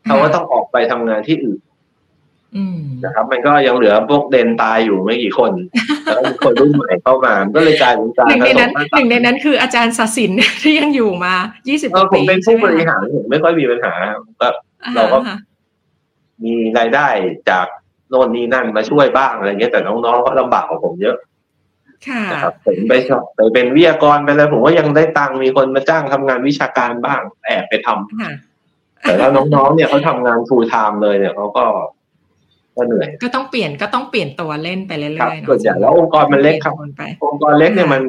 [0.07, 1.61] เขาก็ต้องออกไปทำงานที่อื่น
[3.05, 5.53] นะครับ มันก็ยังเหลือพวกเดนตายอยู่ไม่กี่คน
[6.05, 11.35] แล้วมีคนรุ่นใหม่เข้ามาก็เลยกลายเป็นการหนึ่งในนั้นหนึ่งในนั้นคืออาจารย์ศศินที่ยังอยู่มา
[11.67, 13.93] 20ปีผมเป็นผู้บริหารผมไม่ค่อยมีปัญหา
[14.41, 14.49] ก็
[14.97, 15.19] เราก็
[16.45, 17.09] มีรายได้
[17.51, 17.67] จาก
[18.09, 21.17] โน่นนี่นั่นมาช่วยบ้างอะไรเงี้ยแต่น้องๆเขาลำบากกว่าผมเยอะ
[22.33, 31.65] นะครับผมไปชอบไปเป็นวิทยากรไปแล้วผมก็ยังได้ตังค์มีคนมาจ้างทำงานวิชาการบ้าง แอบไปทำแต่แล้วน้องๆเนี่ยเขาทำงาน full-time เลยเนี่ยเขาก็
[32.77, 36.75] ก็เหนื่อยก็ต้องเปลี่ยนก็ต้องเปลี่ยนตัวเล่นไปเรื่อยๆส่วนใหญ่แล้วองค์กรมันเล็กครับ
[37.25, 38.03] องค์กรเล็กเนี่ยมัน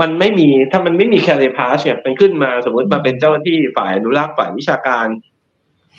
[0.00, 5.06] มันไม่มีถ้ามันไม่มี career path เนี่ยมันขึ้นมาสมมติมาเป็นเจ้าหน้าที่ฝ่ายอนุรักษ์ฝ่ายวิชาการ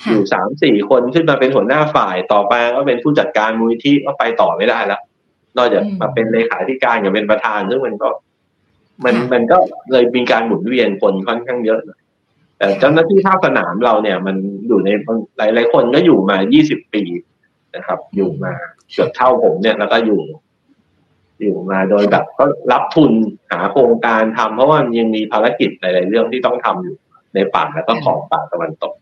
[0.10, 5.02] อยู่สามสี่คนขึ้นมาเป็นหัวหน้าฝ่ายต่อไปก็เป็นผู้จัดการมูลนิธิก็ไปต่อไม่ได้แล้ว
[5.58, 8.10] นอกจากมาเป็นเลขาธิการกับเป็นประธานซึ่งมันก็
[9.06, 9.58] มันมันก็
[9.92, 11.80] เลยมีการหมุนเวียนคนค่อนข้างเยอะ
[12.58, 14.36] แต่เจ้าหน้าที่ภาคสนามเราเนี่ย มัน
[14.68, 14.90] อยู่ใน
[15.38, 17.04] หลายหลายคนก็อยู่มายี่สิบปี
[17.76, 18.54] นะครับ อยู่มา
[18.92, 20.22] เกือบเท่าผมเนี่ยแล้วก็อยู่
[21.42, 23.12] อยู่มาโดยแบบก็รับทุน
[23.52, 26.96] หาโครงการทำเพราะว่ายังมีภารกิจหลายๆเรื่องที่ต้องทำอยู่
[27.36, 28.94] ในป่าแล้วก็ของป่าตะวันตก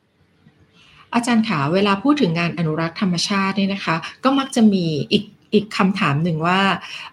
[1.13, 6.60] อาจารย์ขาเวลาพูดถึงงานอนุรักษ์ธรรมชาติเนี่ยนะคะ ก็มักจะมีอีกอีกคำถามหนึ่งว่า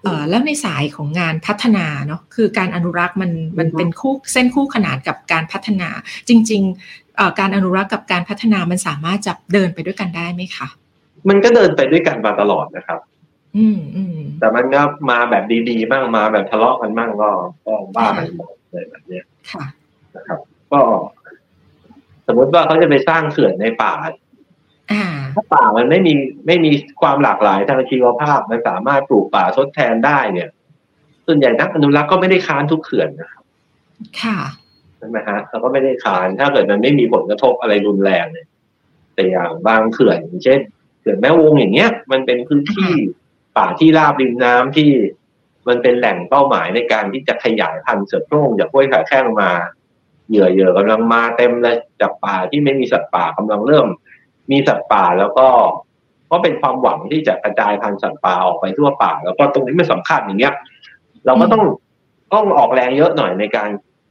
[0.02, 5.88] เออแล้วในสายของงานพัฒนาเนาะคือการอนุรักษ์มันมันเป็นคู่เส้นคู่ขนานกับการพัฒนา
[6.28, 6.62] จริง
[6.98, 10.68] ๆ การอนุรักษ์กับการพัฒนามันสามารถจะเดินไปด้วยกันได้ไหมคะ
[11.28, 13.00] มันก็เดินไปด้วยกันมาตลอดนะครับ
[13.56, 17.30] อืมอืมแต่มันก็มาแบบดีๆบ้างมาแบบทะเลาะกันบ้างก็
[17.66, 19.64] ก็บ้ากันหมดเลยแบบเนี้ยค่ะ
[20.16, 20.38] นะครับ
[20.72, 20.80] ก็
[22.26, 23.92] สมมติว่าเขาจะไปสร้างเขื่อนในป่า
[25.34, 26.12] ถ้าป่ามันไม่มี
[26.46, 30.48] ไม่มีความหลากหลายทางชีวภาพมันสามารถปลูกป่าทดแทนได้เนี่ย
[31.26, 33.44] ส่วนใหญ่นักอนุรักษ์ก็ไม่ได้ค้านทุกเขื่อนนะครับ
[34.22, 34.38] ค่ะ
[34.98, 38.48] ใช่ไหมฮะเขาก็ไม่ได้ค้านถ้าเกิดมันไม่มีผลกระทบอะไรรุนแรงเนี่ย
[39.14, 40.60] แต่อย่างบางเขื่อนเช่น
[41.04, 42.92] เขื่อนแม่วงอย่างเงี้ย มันเป็นพื้นที่
[43.56, 44.90] ป่าที่ราบริมน้ำที่
[45.68, 49.50] มันเป็นแหล่งเป้าหมายในการที่จะขยายพันธุ์เสือโคร่งจากห้วยขาแข้งมา
[50.28, 53.86] เหยื่อเหยื่อกำลังมาเต็มเลยจากป่าที่ไม่มีสัตว์ป่ากำลังเริ่ม
[54.50, 55.48] มีสัตว์ป่าแล้วก็
[56.30, 60.54] ก็เป็นความหวังที่จะกระจายพันธุ์สัตว์ป่าออกไปทั่วป่า แล้วก็ตรงนี้ไม่สำคัญอย่างเงี้ย
[61.26, 61.62] เราก็ต้อง
[62.32, 63.68] ต้องออกแรงเยอะหน่อยในการ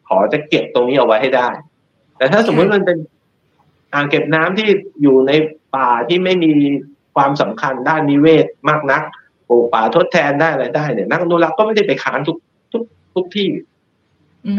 [0.07, 1.47] ขอจะเก็บตรงนี้เอาไว้ให้ได้
[2.17, 2.97] แต่ถ้าสมมติมันเป็น
[3.93, 4.67] อ่างเก็บน้ำที่
[5.01, 5.31] อยู่ใน
[5.75, 6.51] ป่าที่ไม่มี
[7.15, 9.03] ความสำคัญด้านนิเวศมากนัก
[9.49, 12.37] ปลูกป่าทดแทนได้อะไรได้เนี่ยนักอนุรักษ์ก็ไม่ได้ไปค้านทุก
[12.73, 12.83] ทุก
[13.15, 13.47] ทุกที่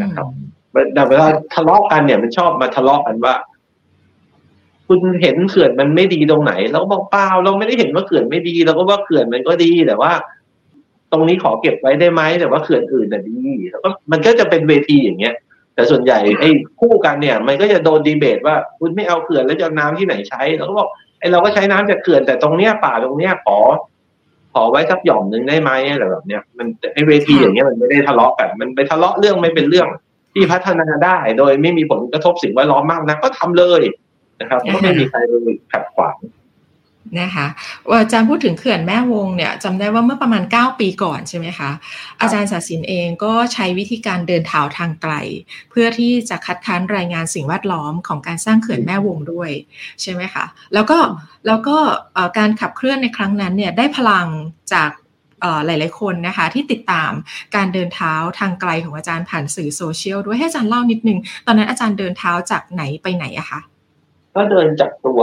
[0.01, 0.27] นะครับ
[0.93, 3.35] แต่เวลาทะเลาะกันเนี่ยมันชอบมาทะเลาะกันว่า
[4.87, 10.11] คุณเห็นเขื่อนมันไม่ดีตรงไหนเราก็บอกเปล่าเราไม่ได้เห็นว่าเขื่อนไม่ดีเราก็ว่าเขื่อนมันก็ดีแต่ว่า
[11.11, 15.35] ตรงนี้ขอเก็บไว้ได้ไหมแต่ว่าเขื่อนอื่นน่ะดีแล้วก็มันก็จะเป็นเวทีอย่างเงี้ย
[15.73, 16.49] แต่ส่วนใหญ่ไอ้
[16.79, 23.57] คู่กันเนี่ย มันก็จะโดนดีเบตว่า คุณไม่เอาเขื่อนแล้วจะน้ำที่ไหนใช้เราก็บอกไอ้ เราก็ใช้น้ำจากเขื่อนแต่ตรงเนี้ยป่าตรงเนี้ยขอ
[24.53, 29.87] ขอไว้สักหย่อมหนึ่งได้ไหมอะไรแบบเนี้ยมันไอเวทีอย่างเงี้ยมันไม่ได้ทะเลาะกันมันไปทะเลาะเรื่องไม่เป็นเรื่อง
[30.33, 33.81] ที่พัฒนาได้ โดยไม่มีผลกระทบสิ่งแวดล้อมมากนะก็ทำเลย
[34.39, 35.33] นะครับก็ไม่มีใครไป
[35.71, 36.15] ขัดขวาง
[37.21, 37.47] นะคะ
[38.01, 41.69] อาจารย์พูดถึงเขื่อนแม่วงเนี่ยจำได้ว่าเมื่อประมาณ 9 ปีก่อนใช่ไหมคะ
[42.21, 45.13] อาจารย์ศาสินเองก็ใช้วิธีการเดินเท้าทางไกล
[45.71, 49.51] เพื่อที่จะคัดค้านรายงานสิ่งแวดล้อมของการสร้างเขื่อนแม่วงด้วย
[50.01, 50.97] ใช่ไหมคะแล้วก็
[51.47, 51.77] แล้วก็
[52.37, 54.27] การขับเคลื่อนในครั้งนั้นเนี่ยได้พลัง
[54.73, 54.91] จาก
[55.65, 57.11] หลาย ๆ คนนะคะที่ติดตาม
[57.55, 63.59] การเดินเท้าทางไกลของอาจารย์ผ่านสื่อโซเชียลด้วยให้อาจารย์เล่านิดนึง ตอนนั้นอาจารย์เดินเท้าจากไหนไปไหนอะคะ
[64.35, 65.21] ก็เดินจากตัว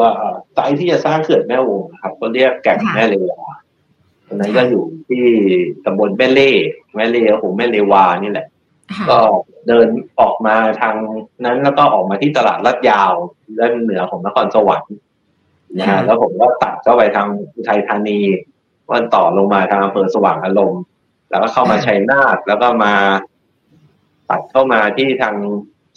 [0.54, 3.40] ไซต์ที่จะสร้างเขื่อนแม่วงครับก็เรียกแก่งแม่เลวา
[4.26, 5.24] ตอนนั้นก็อยู่ที่
[5.84, 6.52] ตำบลแม่เล่
[6.94, 8.46] แม่เล่โหแม่เลวานี่แหละ
[9.10, 9.18] ก็
[9.68, 9.86] เดิน
[10.20, 10.94] ออกมาทาง
[11.44, 13.12] นั้นแล้วก็ออกมาที่ตลาดลาดยาว
[13.58, 14.94] ด้านเหนือของนครสวรรค์
[15.78, 18.20] นะฮะแล้วผมก็ตัดเข้าไปทางอุทัยธานี
[18.92, 20.82] วันต่อลงมาทางอำเภอสว่างอารมณ์
[21.30, 22.94] แล้วก็เข้ามาชัยนาทแล้วก็มา
[24.30, 25.34] ตัดเข้ามาที่ทาง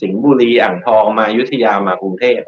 [0.01, 2.39] สิงห์บุรีอ่างทองมายุทธยามากรุงเทพ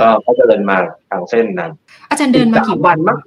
[0.00, 0.76] ก็เขาจะเดินมา
[1.10, 1.72] ทางเส้นนั้น
[2.10, 3.18] อาจารย์เดินมากี่วันมั้ง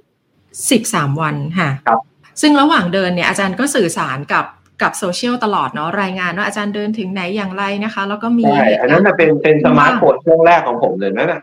[0.72, 2.00] สิบสามวันค่ะครับ
[2.42, 4.46] ซึ่งระหว่างเดินเนี่ยอาจารย์ก็สื่อสารกับ
[4.82, 11.42] กับโซเชียลตลอดเนาะรายงานว่าอาจารย์เดินถึงไหนอย่างไรนะคะ แล้วก็มีใช่อันนั้นเป็นเป็นสมาร์ทโฟนเครื่องแรกของผมเลยนะน่ะ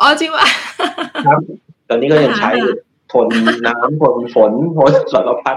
[0.00, 0.48] อ๋อจริงวะ
[1.26, 1.40] ครับ
[1.88, 2.50] ตอนนี้ก็ยังใช้
[3.12, 3.26] ทน
[3.66, 5.56] น้ำทนฝนทนสารพัด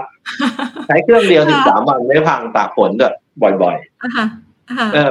[0.86, 3.14] ใช้เครื่องเดียวสิบสามวันไม่พังตากฝนด้วย
[3.62, 5.10] บ่อยๆเออ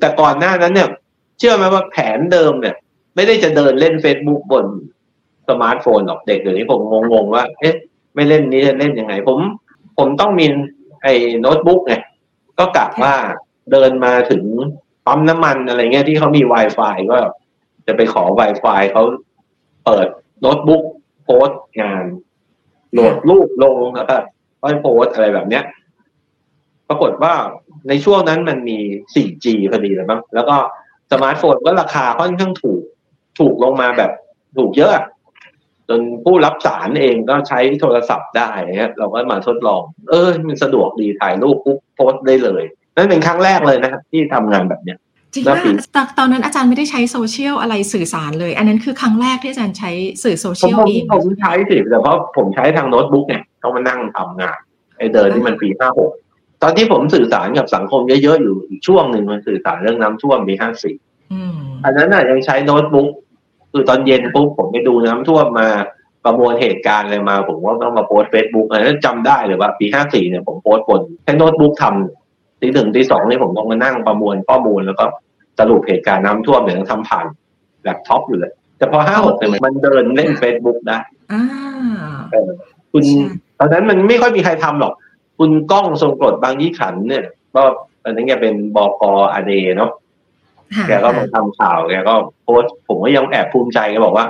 [0.00, 0.88] แต่ก่อนหน้านั้นเนี่ย
[1.38, 2.74] เชื่อไหมว่าแผนเดิมเนี่ย
[3.14, 4.66] ไม่ได้จะเดินเล่นเฟซบุ๊กบน
[5.48, 6.80] สมาร์ทโฟนหรอกเด็กเดี๋ยวนี้ผม
[7.12, 7.74] งงๆว่า เอ๊ะ
[8.14, 9.38] ไม่เล่นนี้จะเล่นยังไง ผม
[9.98, 10.46] ผมต้องมี
[11.02, 11.94] ไอ้โน้ตบุ๊กไง
[12.58, 13.14] ก็กะว่า
[13.72, 14.42] เดินมาถึง
[15.06, 17.18] ปั๊มน้ำมันอะไรเงี้ยที่เขามี Wi-Fi ก็
[17.86, 19.02] จะไปขอ Wi-Fi เขา
[19.84, 20.06] เปิด
[20.40, 20.82] โน้ตบุ๊ก
[21.24, 21.48] โพส
[21.80, 22.04] งาน
[22.92, 24.16] โหลดรูปลงแล้วก็
[24.62, 25.64] ค่อยโพสอะไรแบบเนี้ย
[26.88, 27.34] ปรากฏว่า
[27.88, 28.78] ในช่วงนั้นมันมี
[29.14, 30.56] 4G พอดีเลยมั้งแล้วก็
[31.12, 32.82] สมาร์ทโฟนก็ราคาค่อนข้างถูก
[33.38, 34.10] ถูกลงมาแบบ
[34.56, 34.92] ถูกเยอะ
[35.88, 42.62] จนผู้รับสารเองก็ใช้โทรศัพท์ได้เนี่ยเราก็มาทดลอง เออมันสะดวกดีถ่ายรูปปุ๊บโพสได้เลย
[42.96, 44.98] นั่นเป็นครั้งแรกเลยนะครับที่ทำงานแบบเนี้ย
[45.34, 49.90] จริงว่าตอนนั้นอาจารย์ไม่ได้ใช้โซเชียลอะไรสื่อสารเลย อันนั้นคือครั้งแรกที่อาจารย์ใช้
[50.24, 54.58] สื่อโซเชียลเองผมใช้สิแต่เพราะผมใช้ทางโน้ตบุ๊กเนี่ยต้องมานั่งทำงาน
[54.96, 56.10] ไอเดินที่มันปีห้าหก
[56.62, 60.96] ตอนที่ผมสื่อสารกับสังคมเยอะๆอยู่อีกช่วงหนึ่งมันสื่อสารเรื่องน้ำท่วมปีห้าสี่
[61.84, 63.08] อันนั้นน่ะยังใช้โน้ตบุ๊ก
[63.76, 65.68] คือตอนเย็นปุ๊บผมไปดูน้ำท่วมมา
[66.24, 75.04] ประมวลเหตุการณ์อะไรมา ผมว่าต้องมาโพสเฟซบุ๊กอันนั้นจำได้เลยว่าปีห้าสี่เนี่ยผมโพสบนใช้โน้ตบุ๊กทำทีหนึ่งทีสองนี่ผมต้องมานั่งประมวลข้อมูลแล้วก็
[75.58, 77.26] สรุปเหตุการณ์น้ำท่วมเนี่ยทำผ่าน
[77.82, 80.98] แล็ปท็อปอยู่เลย แต่พอห้าหกเนี่ยมันเดินเล่นเฟซบุ๊กได้
[82.92, 83.04] คุณ
[83.58, 84.92] ตอนนั้นมันไม่ค่อยมีใครทำหรอก
[85.38, 87.62] คุณก้องทรงกรดบางยี่ขันเนี่ย ก็
[88.02, 89.02] ตอนนั้นแกเป็นบก
[89.34, 89.90] อเดเนาะ
[90.88, 94.26] แกก็มาทำข่าวแกก็โพสผมก็ยังแอบภูมิใจแกบอกว่า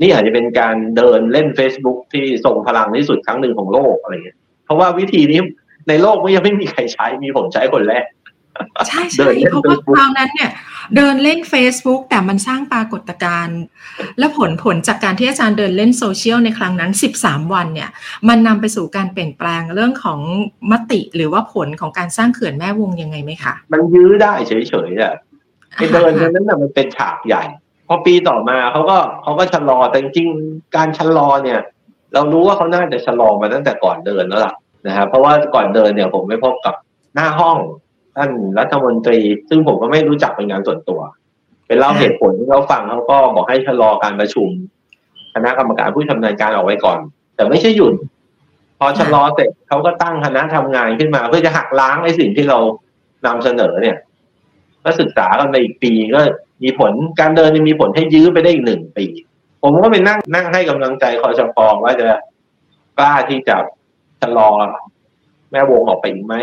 [0.00, 5.40] นี่อาจจะเป็นการเดินเล่น Facebook ที่ทรงพลังที่สุดครั้งหนึ่งของโลกอะไรเงี้ยเพราะว่าวิธีนี้
[5.88, 8.06] ในโลกไม่ยังไม่มีใครใช้มีผมใช้คนแรก
[8.88, 10.50] ใช่ใช่เพราะว่าคราวนั้นเนี่ย
[10.96, 13.60] เดินเล่น Facebook แต่มันสร้างปรากฏการณ์
[14.18, 17.90] และผลผลจากการที่อาจารย์เดินเล่นโซเชียลในครั้งนั้น 13 วันเนี่ย
[18.28, 20.20] มันนำไปสู่การเปลี่ยนแปลงเรื่องของ
[20.72, 24.52] มติหรือว่าผลของการสร้างเขื่อนแม่วงยังไงไหมคะ มันยื้อได้เฉ
[24.88, 25.14] ยๆอะ
[25.76, 27.44] ไอ้เดินนั้นน่ะมันเป็นฉากใหญ่
[27.88, 30.28] พอปีต่อมาเขาก็เขาก็ชะลอแต่จริง
[30.76, 31.60] การชะลอเนี่ย
[32.14, 34.54] เรารู้ว่าเขาน่าจะชะลอมาตั้งแต่ก่อนเดินแล้วล่ะ
[34.86, 36.74] นะครับเพราะว่าก่อนเดินเนี่ยผมไม่พบกับ
[37.14, 37.58] หน้าห้อง
[38.16, 41.00] ท่านรัฐมนตรี ซึ่งผมก็ไม่รู้จักเป็นงานส่วนตัว
[41.66, 44.48] เป็นเล่าเหตุผลที่เขาฟังเขาก็บอกให้ชะลอการประชุม
[45.34, 46.98] คณะกรรมการผู้ชำนาญการออกไว้ก่อน
[47.34, 47.94] แต่ไม่ใช่หยุด
[48.78, 52.58] พอชะลอเสร็จเขาก็ตั้งคณะทำงานขึ้นมา เพื่อจะหักล้างไอ้สิ่งที่เรา
[53.26, 53.96] นำเสนอเนี่ย
[54.86, 56.20] ก็ศึกษากันไปอีกปีก็
[56.64, 59.06] มีผลการเดินมีผลให้ยื้อไปได้อีกหนึ่งปี
[59.62, 62.08] ผมก็ไปนั่งนั่งให้กำลังใจคอชปว่าจะ
[62.98, 63.56] กล้าที่จะ
[64.20, 64.50] ชะลอ
[65.50, 66.36] แม่วงออกไปอีกไหม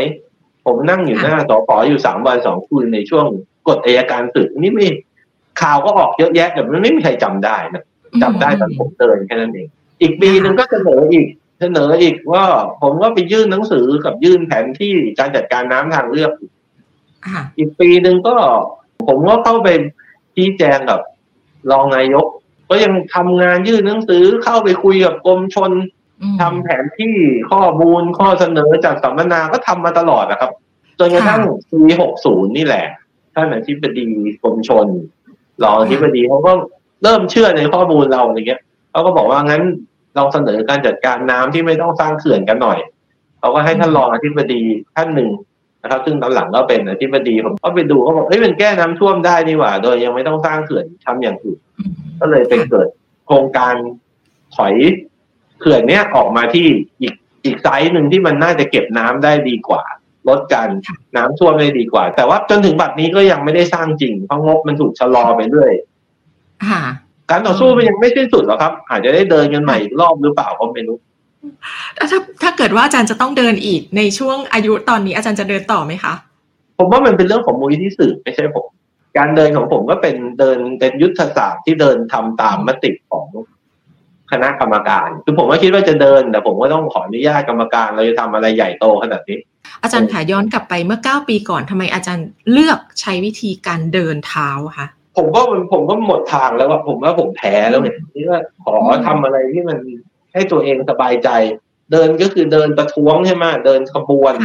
[0.66, 3.26] ผมนั่งอยู่หน้าสปอยู่สามวันสองคืนในช่วง
[3.68, 4.88] กฎอายการศึกนี่ไม่
[5.62, 7.84] ข่าวก็ออกเยอะแยะแต่มันไม่มีใครจำได้นะ
[8.22, 9.68] จำได้ตอนผมเดินแค่นั้นเอง
[10.02, 11.28] อีกปีหนึ่งก็เสนออีก
[11.60, 12.46] เสนออีกว่า
[12.82, 16.32] ผมก็ไปยื่นหนังสือกับยื่นแผนที่การจัดการน้ำทางเลือก
[17.58, 18.36] อีกปีหนึ่งก็
[19.08, 19.70] ผมก็เข้าไป
[20.36, 21.00] ชี้แจงกับ
[21.72, 22.26] รองนายก
[22.70, 25.72] ก็ยังทำงานยื่นหนังสือเข้าไปคุยกับกรมชน
[26.42, 27.16] ทำแผนที่
[27.52, 30.52] ข้อมูลข้อเสนอจากสัมมนาก็ทำมาตลอดนะครับ
[31.00, 32.86] จนกระทั่งปีหกศูนย์นี่แหละ
[33.36, 34.08] ท่านอธิบดี
[34.42, 34.88] กรมชน
[35.64, 36.54] รองอธิบดีเขาก็
[37.04, 39.64] เริ่มเชื่อในข้อมูลเราอะไรเงี้ยเขาก็บอกว่างั้น
[40.16, 42.80] เราเสนอการจัดการน้ำที่ไม่ต้องสร้างเขื่อนกันหน่อย
[43.40, 44.62] เขาก็ให้ท่านรองอธิบดี
[44.96, 45.30] ท่านหนึ่ง
[45.84, 51.60] นะครับ ซึ่งตอนหลังก็เป็นอธิบดีผมก็ไปดูเขาบอกเฮ้ยมันแก้น้ำท่วมได้นี่หว่า โดยยังไม่ต้องสร้างเขื่อนทำอย่างอื่น
[52.20, 52.88] ก็เลยเป็นเกิด
[53.26, 53.76] โครงการ
[54.56, 54.76] ถอย
[55.60, 56.68] เขื่อนเนี้ยออกมาที่
[57.02, 57.14] อีก
[57.46, 59.84] อีกไซส์หนึ่งที่มันน่าจะเก็บน้ำได้ดีกว่า
[60.30, 60.70] ลดการ
[61.18, 65.72] น้ำท่วมได้ดีกว่า แต่ว่าจนถึงบัดนี้ก็ยังไม่ได้สร้างจริงเพราะงบมันถูกชะลอไปเรื่อย
[67.30, 70.98] การต่อสู้มันยังไม่สิ้นสุดหรอกครับ อาจจะได้เดินกันใหม่อีกรอบหรือเปล่าก็ไม่รู้
[71.98, 76.14] ถ้าถ้าเกิดว่าอาจารย์จะต้องเดินอีกในช่วงอายุตอนนี้อาจารย์จะเดินต่อไหมคะ
[76.78, 78.66] ผมว่ามันเป็นเรื่องของมูลที่สื่อไม่ใช่ผม
[79.18, 83.26] การเดินของผมก็เป็นเดินเป็นยุทธศาสตร์ที่เดินทำตามมติของ
[84.32, 89.40] คณะกรรมการคือผมก็คิดว่าจะเดินแต่ผมก็ต้องขออนุญาตกรรมการเราจะทำอะไรใหญ่โตขนาดนี้
[89.84, 98.74] อาจารย์ขาย้อนกลับไปเมื่อเก้าปีก่อนทำไมอาจารย์เลือกใช้วิธีการเดินเท้าคะผมก็ผมก็หมดทางแล้วว่าผมว่าผมแพ้แล้วเนี่ยนี่ว่าขอ
[99.08, 99.78] ทำอะไรที่มัน
[100.34, 101.30] ให้ตัวเองสบายใจ
[101.92, 104.36] เดินก็คือเดินประท้วงใช่ไหมเดินขบวน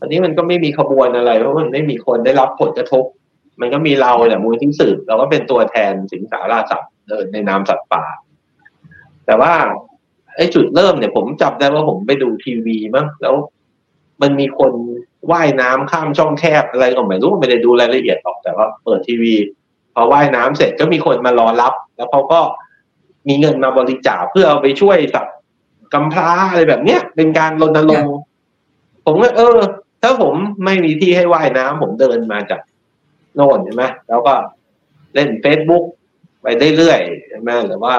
[0.00, 3.04] อันนี้มันก็ไม่มีขบวนอะไร เพราะมันไม่มีคนได้รับผลกระทบ
[3.60, 8.04] มันก็มีเราเนี่ยมูลที่สืบเราก็เป็นตัวแทนสิงสาราสัตว์เดินในนามสัตว์ป่า
[9.26, 9.54] แต่ว่า
[10.36, 13.34] ไอ้จุดเริ่มเนี่ย ผมจับได้ว่าผมไปดูทีวีมั้งแล้ว
[14.22, 14.72] มันมีคน
[15.30, 19.34] ว่ายน้ำข้ามช่องแคบอะไรก็ไม่รู้ไม่ได้ดูรายละเอียดหรอกแต่ว่าเปิดทีวี
[19.94, 22.40] พอว่ายน้ำเสร็จก็มีคนมารอรับ แล้วเขาก็
[23.28, 25.36] มีเงินมาบริจาคเพื่อเอาไปช่วยสัตว์
[25.92, 28.14] กำพร้าอะไรแบบเนี้ย เป็นการรณรงค์
[29.06, 29.58] ผมก็เออ
[30.02, 32.60] ถ้าผมไม่มีที่ให้ว่ายน้ำผมเดินมาจาก
[33.34, 34.34] โน่นใช่ไหมแล้วก็
[35.14, 35.84] เล่นเฟซบุ๊ก
[36.42, 37.94] ไปเรื่อยๆใช่ไหมหรือว่า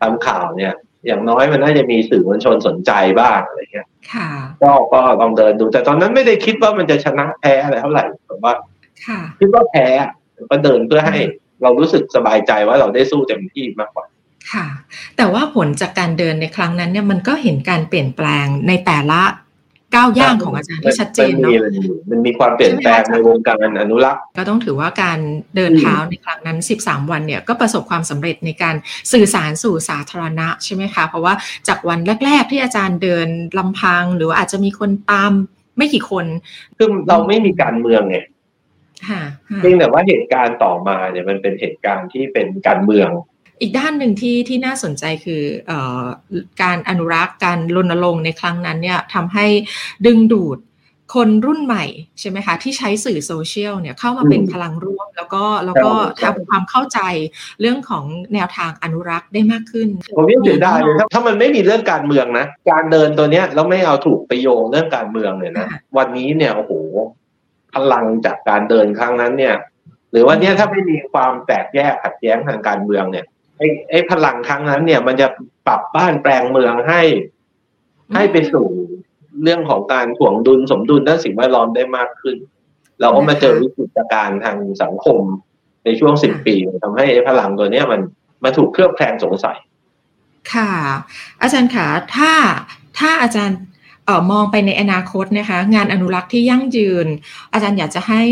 [0.00, 0.74] ทำข่าวเนี่ย
[1.06, 3.88] อย่างน้อยมันน่าจะมีสื่อมวลชนสนใจบ้างอะไรเงี้ย
[4.62, 8.54] ก็ก็ลองเดินดูแต่ตอนนั้นไม่ได้คิดว่ามันจะชนะแพ้อะไรเท่าไหร่ผมว่า
[9.38, 9.86] คิดว่าแพ้
[10.50, 11.18] ก็เดินเพื่อให้
[11.62, 14.04] เรารู้สึกสบายใจว่าเราได้สู้เต็มที่มากกว่า
[14.52, 14.66] ค่ะ
[15.16, 19.20] แต่ว่าผลจากการเดินในครั้งนั้นเนี่ยมันก็เห็นการเปลี่ยนแปลงในแต่ละ
[19.94, 21.52] ก้าวย่างของอาจารย์ที่ชัดเจนเนาะ
[22.10, 25.18] มันมีความเปลี่ยนแปลงในวงการอนุรักษ์ ก็ต้องถือว่าการ
[25.56, 28.74] เดินเท้าในครั้งนั้น 13 วันเนี่ยก็ประสบความสำเร็จในการ
[29.12, 31.34] สื่อสารสู่สาธารณะใช่ไหมคะ เพราะว่า
[31.68, 33.28] จากวันแรก ๆ ที่อาจารย์เดิน
[33.58, 35.32] ลำพัง หรือว่าอาจจะมีคนตาม
[35.76, 36.26] ไม่กี่คน
[36.78, 38.16] คือเราไม่มีการเมืองไง
[39.60, 43.08] เพียงแต่ว่าเหตุการณ์ต่อมาเนี่ยมันเป็นเหตุการณ์ที่เป็นการเมือง
[43.60, 45.72] อีกด้านหนึ่งที่ที่น่าสนใจคืออ
[46.62, 49.46] การอนุรักษ์การรณรงค์ในครั้งนั้นเนี่ยทำให้
[50.06, 50.58] ดึงดูด
[51.14, 51.84] คนรุ่นใหม่
[52.20, 57.00] ใช่ไหมคะที่ใช้สื่อโซเชียลเนี่ยเข้ามาเป็นพลังร่วม แล้วก็แล้วก็ทำความเข้าใจ
[57.60, 66.72] เรื่องของแนวทางอนุรักษ์ได้มากขึ้น ผมยังเสียดายเลยถ้ามันไม่มีเรื่องการเมืองนะ การเดินตัวเนี้ยแล้วไม่เอาถูกไปโยงเรื่องการเมืองเนี่ยนะวันนี้เนี่ยโอ้โห
[67.74, 69.54] พลังจากการเดินครั้งนั้นเนี่ย
[70.12, 73.24] หรือว่าเนี่ยถ้าไม่มีความแตกแยกขัดแย้งทางการเมืองเนี่ย
[73.64, 75.28] ไอ้ไอ้พลังครั้งนั้น เนี่ย มันจะ
[75.66, 77.02] ปรับบ้านแปลงเมืองให้
[78.14, 78.66] ให้ไปสู่
[79.42, 82.36] เรื่องของการถ่วงดุลสมดุลด้านสิ่งแวดล้อมได้มากขึ้น
[83.00, 85.20] เราก็มาเจอวิกฤตการณ์ทางสังคม
[85.84, 88.00] ในช่วงสิบปีทำให้พลังตัวเนี้ยมัน
[88.44, 89.58] มาถูกเคลือบแคลงสงสัย
[90.52, 90.70] ค่ะ
[91.40, 92.32] อาจารย์คะถ้า
[92.98, 97.06] ถ้าอาจารย์เออมองไปในอนาคตนะคะ งานอนุรักษ์ที่ยั่งยืน
[97.52, 98.22] อาจารย์อยากจะให้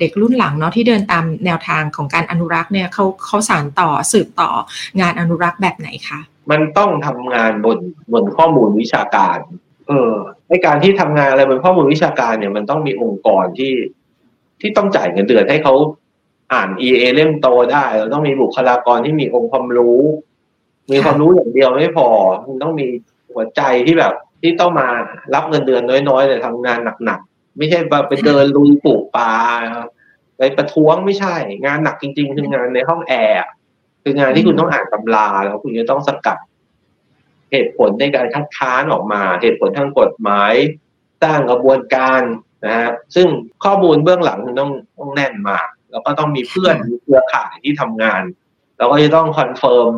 [0.00, 4.50] เด็กรุ่นหลังเนาะที่เดินตามแนวทางของการอนุรักษ์เนี่ยเขาเขาสานต่อสืบต่อ
[5.00, 7.78] งานอนุรักษ์แบบไหนคะมันต้องทำงานบน
[8.12, 9.38] บนข้อมูลวิชาการ
[9.88, 10.14] เออ
[10.48, 13.74] ในการที่ทำงานอะไรบนข้อมูลวิชาการเนี่ยมันต้องมีองค์กรที่
[14.60, 15.74] ที่ต้องจ่ายเงินเดือนให้เขา
[16.52, 19.98] อ่าน EA เล่มโตได้เราต้องมีบุคลากรที่มีองค์ความรู้
[20.92, 22.08] มีความรู้อย่างเดียวไม่พอ
[22.48, 22.86] มันต้องมี
[23.32, 24.88] หัวใจที่แบบ ที่ต้องมา
[25.34, 29.34] รับเงินเดือนน้อยๆแต่ทำงานหนักๆไม่ใช่ไปเดินลุยปลูกปลา
[30.36, 33.38] ไปประท้วงไม่ใช่ งานหนักจริง ๆ คืองานในห้องแอร์
[34.02, 36.38] คืองานที่คุณต้องอ่านตำราแล้วคุณจะต้องสกัด
[37.52, 40.54] เหตุผลในการคัดค้านออกมา เหตุผลทางกฎหมาย
[41.22, 42.22] สร้างกระบวนการ
[42.66, 43.26] นะฮะซึ่ง
[43.64, 48.22] ข้อมูลเบื้องหลังต้องต้องแน่นมาก แล้วก็ต้องมีเพื่อนมีเครือข่ายที่ทำงาน
[48.78, 49.90] แล้วก็จะต้องคอนเฟิร์ม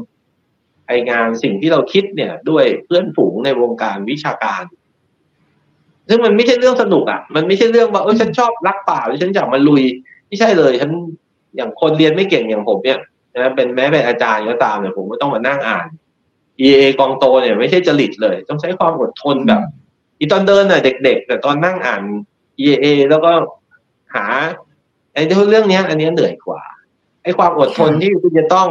[0.93, 4.65] ไอ้งานสิ่งที่เราคิดเนี่ย ด้วยเพื่อนฝูงในวงการวิชาการ
[6.09, 9.83] ซึ่งมันไม่ใช่เรื่องสนุกอะ มันไม่ใช่เรื่องว่าเออฉันชอบรักป่าหรือฉันอยากมาลุย
[10.29, 10.91] ไม่ใช่เลย ฉัน
[11.57, 12.99] อย่างคนเรียนไม่เก่งอย่างผมเนี่ย
[13.37, 15.87] นะเป็นแม้เป็นอาจารย์ก็ตามเนี่ยผมก็ต้องมานั่งอ่าน
[16.61, 19.61] EA กองโตเนี่ยไม่ใช่จริตเลย ต้องใช้ความอดทนแบบ
[20.19, 22.03] อีตอนเดินน่ะเด็ก ๆ แต่ตอนนั่งอ่าน
[22.61, 23.33] EA แล้วก็
[24.15, 24.25] หา
[25.15, 26.63] ไอ้เรื่องนี้อันนี้เหนื่อยกว่า
[27.23, 28.69] ไอ้ความอดทนที่คุณจะต้อง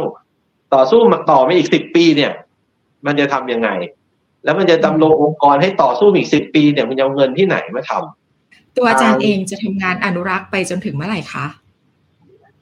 [0.74, 2.32] ต่อสู้มาต่อไปอีกสิบปีเนี่ย
[3.06, 3.68] มันจะทํำยังไง
[4.44, 11.46] แล้วมันจะดำรงองค์กรให้ต่อสู้อีกสิบปีเนี่ยมันจะเอาเงินที่ไหนมาทำตัวอาจารย์เองจะทำงานอนุรักษ์ไปจนถึงเมื่อไหร่คะ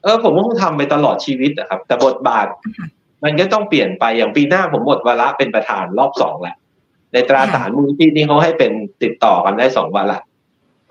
[0.03, 2.47] เออผมก็คงทำไปตลอดชีวิตนะครับ แต่บทบาท
[3.23, 6.55] มันก็ต้องเปลี่ยนไปอย่างปีหน้าผมหมดวาระเป็นประธานรอบสองแล้ว
[7.13, 8.71] ในตราสารมูลที่นี่เขาให้เป็น
[9.03, 10.17] ติดต่อกันได้สองวาระ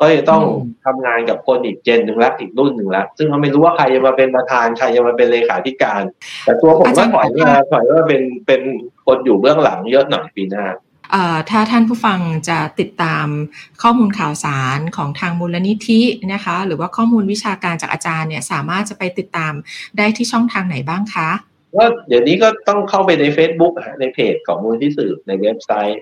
[0.00, 0.42] ก็จะต้อง
[0.84, 6.02] ทำงานกับคนอีกเจนหนึ่งแล้วอีกรุ่นหนึ่งแล้วซึ่งเราไม่รู้ว่าใครจะมาเป็นประธานใครจะมาเป็นเลขาธิการ
[6.44, 8.62] แต่ตัวผมก็ถอยมาถอยว่าเป็นเป็น
[9.06, 10.66] คนอยู่เบื้องหลังเยอะหน่อยปีหน้า
[11.50, 13.26] ถ้าท่านผู้ฟังจะติดตาม
[13.82, 16.00] ข้อมูลข่าวสารของทางมูลนิธิ
[16.32, 19.52] นะคะ หรือว่าข้อมูลวิชาการจากอาจารย์เนี่ยสามารถจะไปติดตาม
[19.98, 21.30] ได้ที่ช่องทางไหนบ้างคะ
[21.76, 26.00] ก็เดี๋ยวนี้ก็ต้องเข้าไปใน Facebook ในเพจของมูลที่สื่อในเว็บไซต์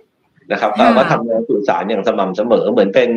[0.53, 3.11] นะครับเราก็ทำงานสื่อสารอย่างสม่ำเสมอเหมือนเป็น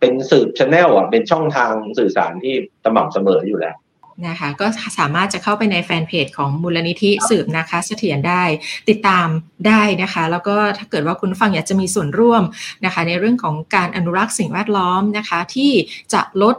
[0.00, 2.54] เป็นสื่อชแนลอะเป็นช่องทางสื่อสารที่
[2.84, 3.76] สม่ำเสมออยู่แล้ว
[4.28, 4.66] นะคะก็
[4.98, 8.42] สามารถจะเข้าไปในแฟนเพจของมูลนิธิสืบนะคะเสถียรได้
[8.88, 9.28] ติดตาม
[9.66, 12.42] ได้นะคะ แล้วก็ถ้าเกิดว่าคุณฟังอยากจะมีส่วนร่วม
[12.84, 15.72] นะคะ ในเรื่องของการอนุรักษ์สิ่งแวดล้อมนะคะ ที่
[16.12, 16.56] จะลด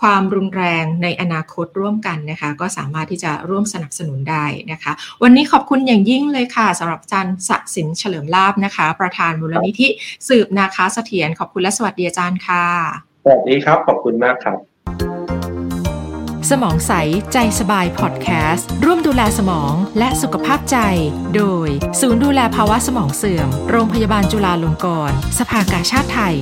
[0.00, 9.88] ความรุนแรงในอนาคตร่วมกันนะคะ ก็สามารถที่จะร่วมสนับสนุนได้นะคะ วันนี้ขอบคุณอย่างยิ่งเลยค่ะสำหรับอาจารย์ศักดิ์สินเฉลิมลาบนะคะ ประธานมูลนิธิ
[10.28, 12.64] สืบนาคาเสถียรขอบคุณและสวัสดีอาจารย์ค่ะ
[13.24, 14.58] สวัสดีครับ ขอบคุณมากครับ
[16.50, 16.92] สมองใส
[17.32, 20.78] ใจสบายพอดแคสต์ร่วมดูแลสมองและสุขภาพใจ
[21.36, 21.68] โดย
[22.00, 26.36] ศูนย์ดูแลภาวะสมองเสื่อม โรงพยาบาลจุฬาลงกรณ์สภากาชาติไทย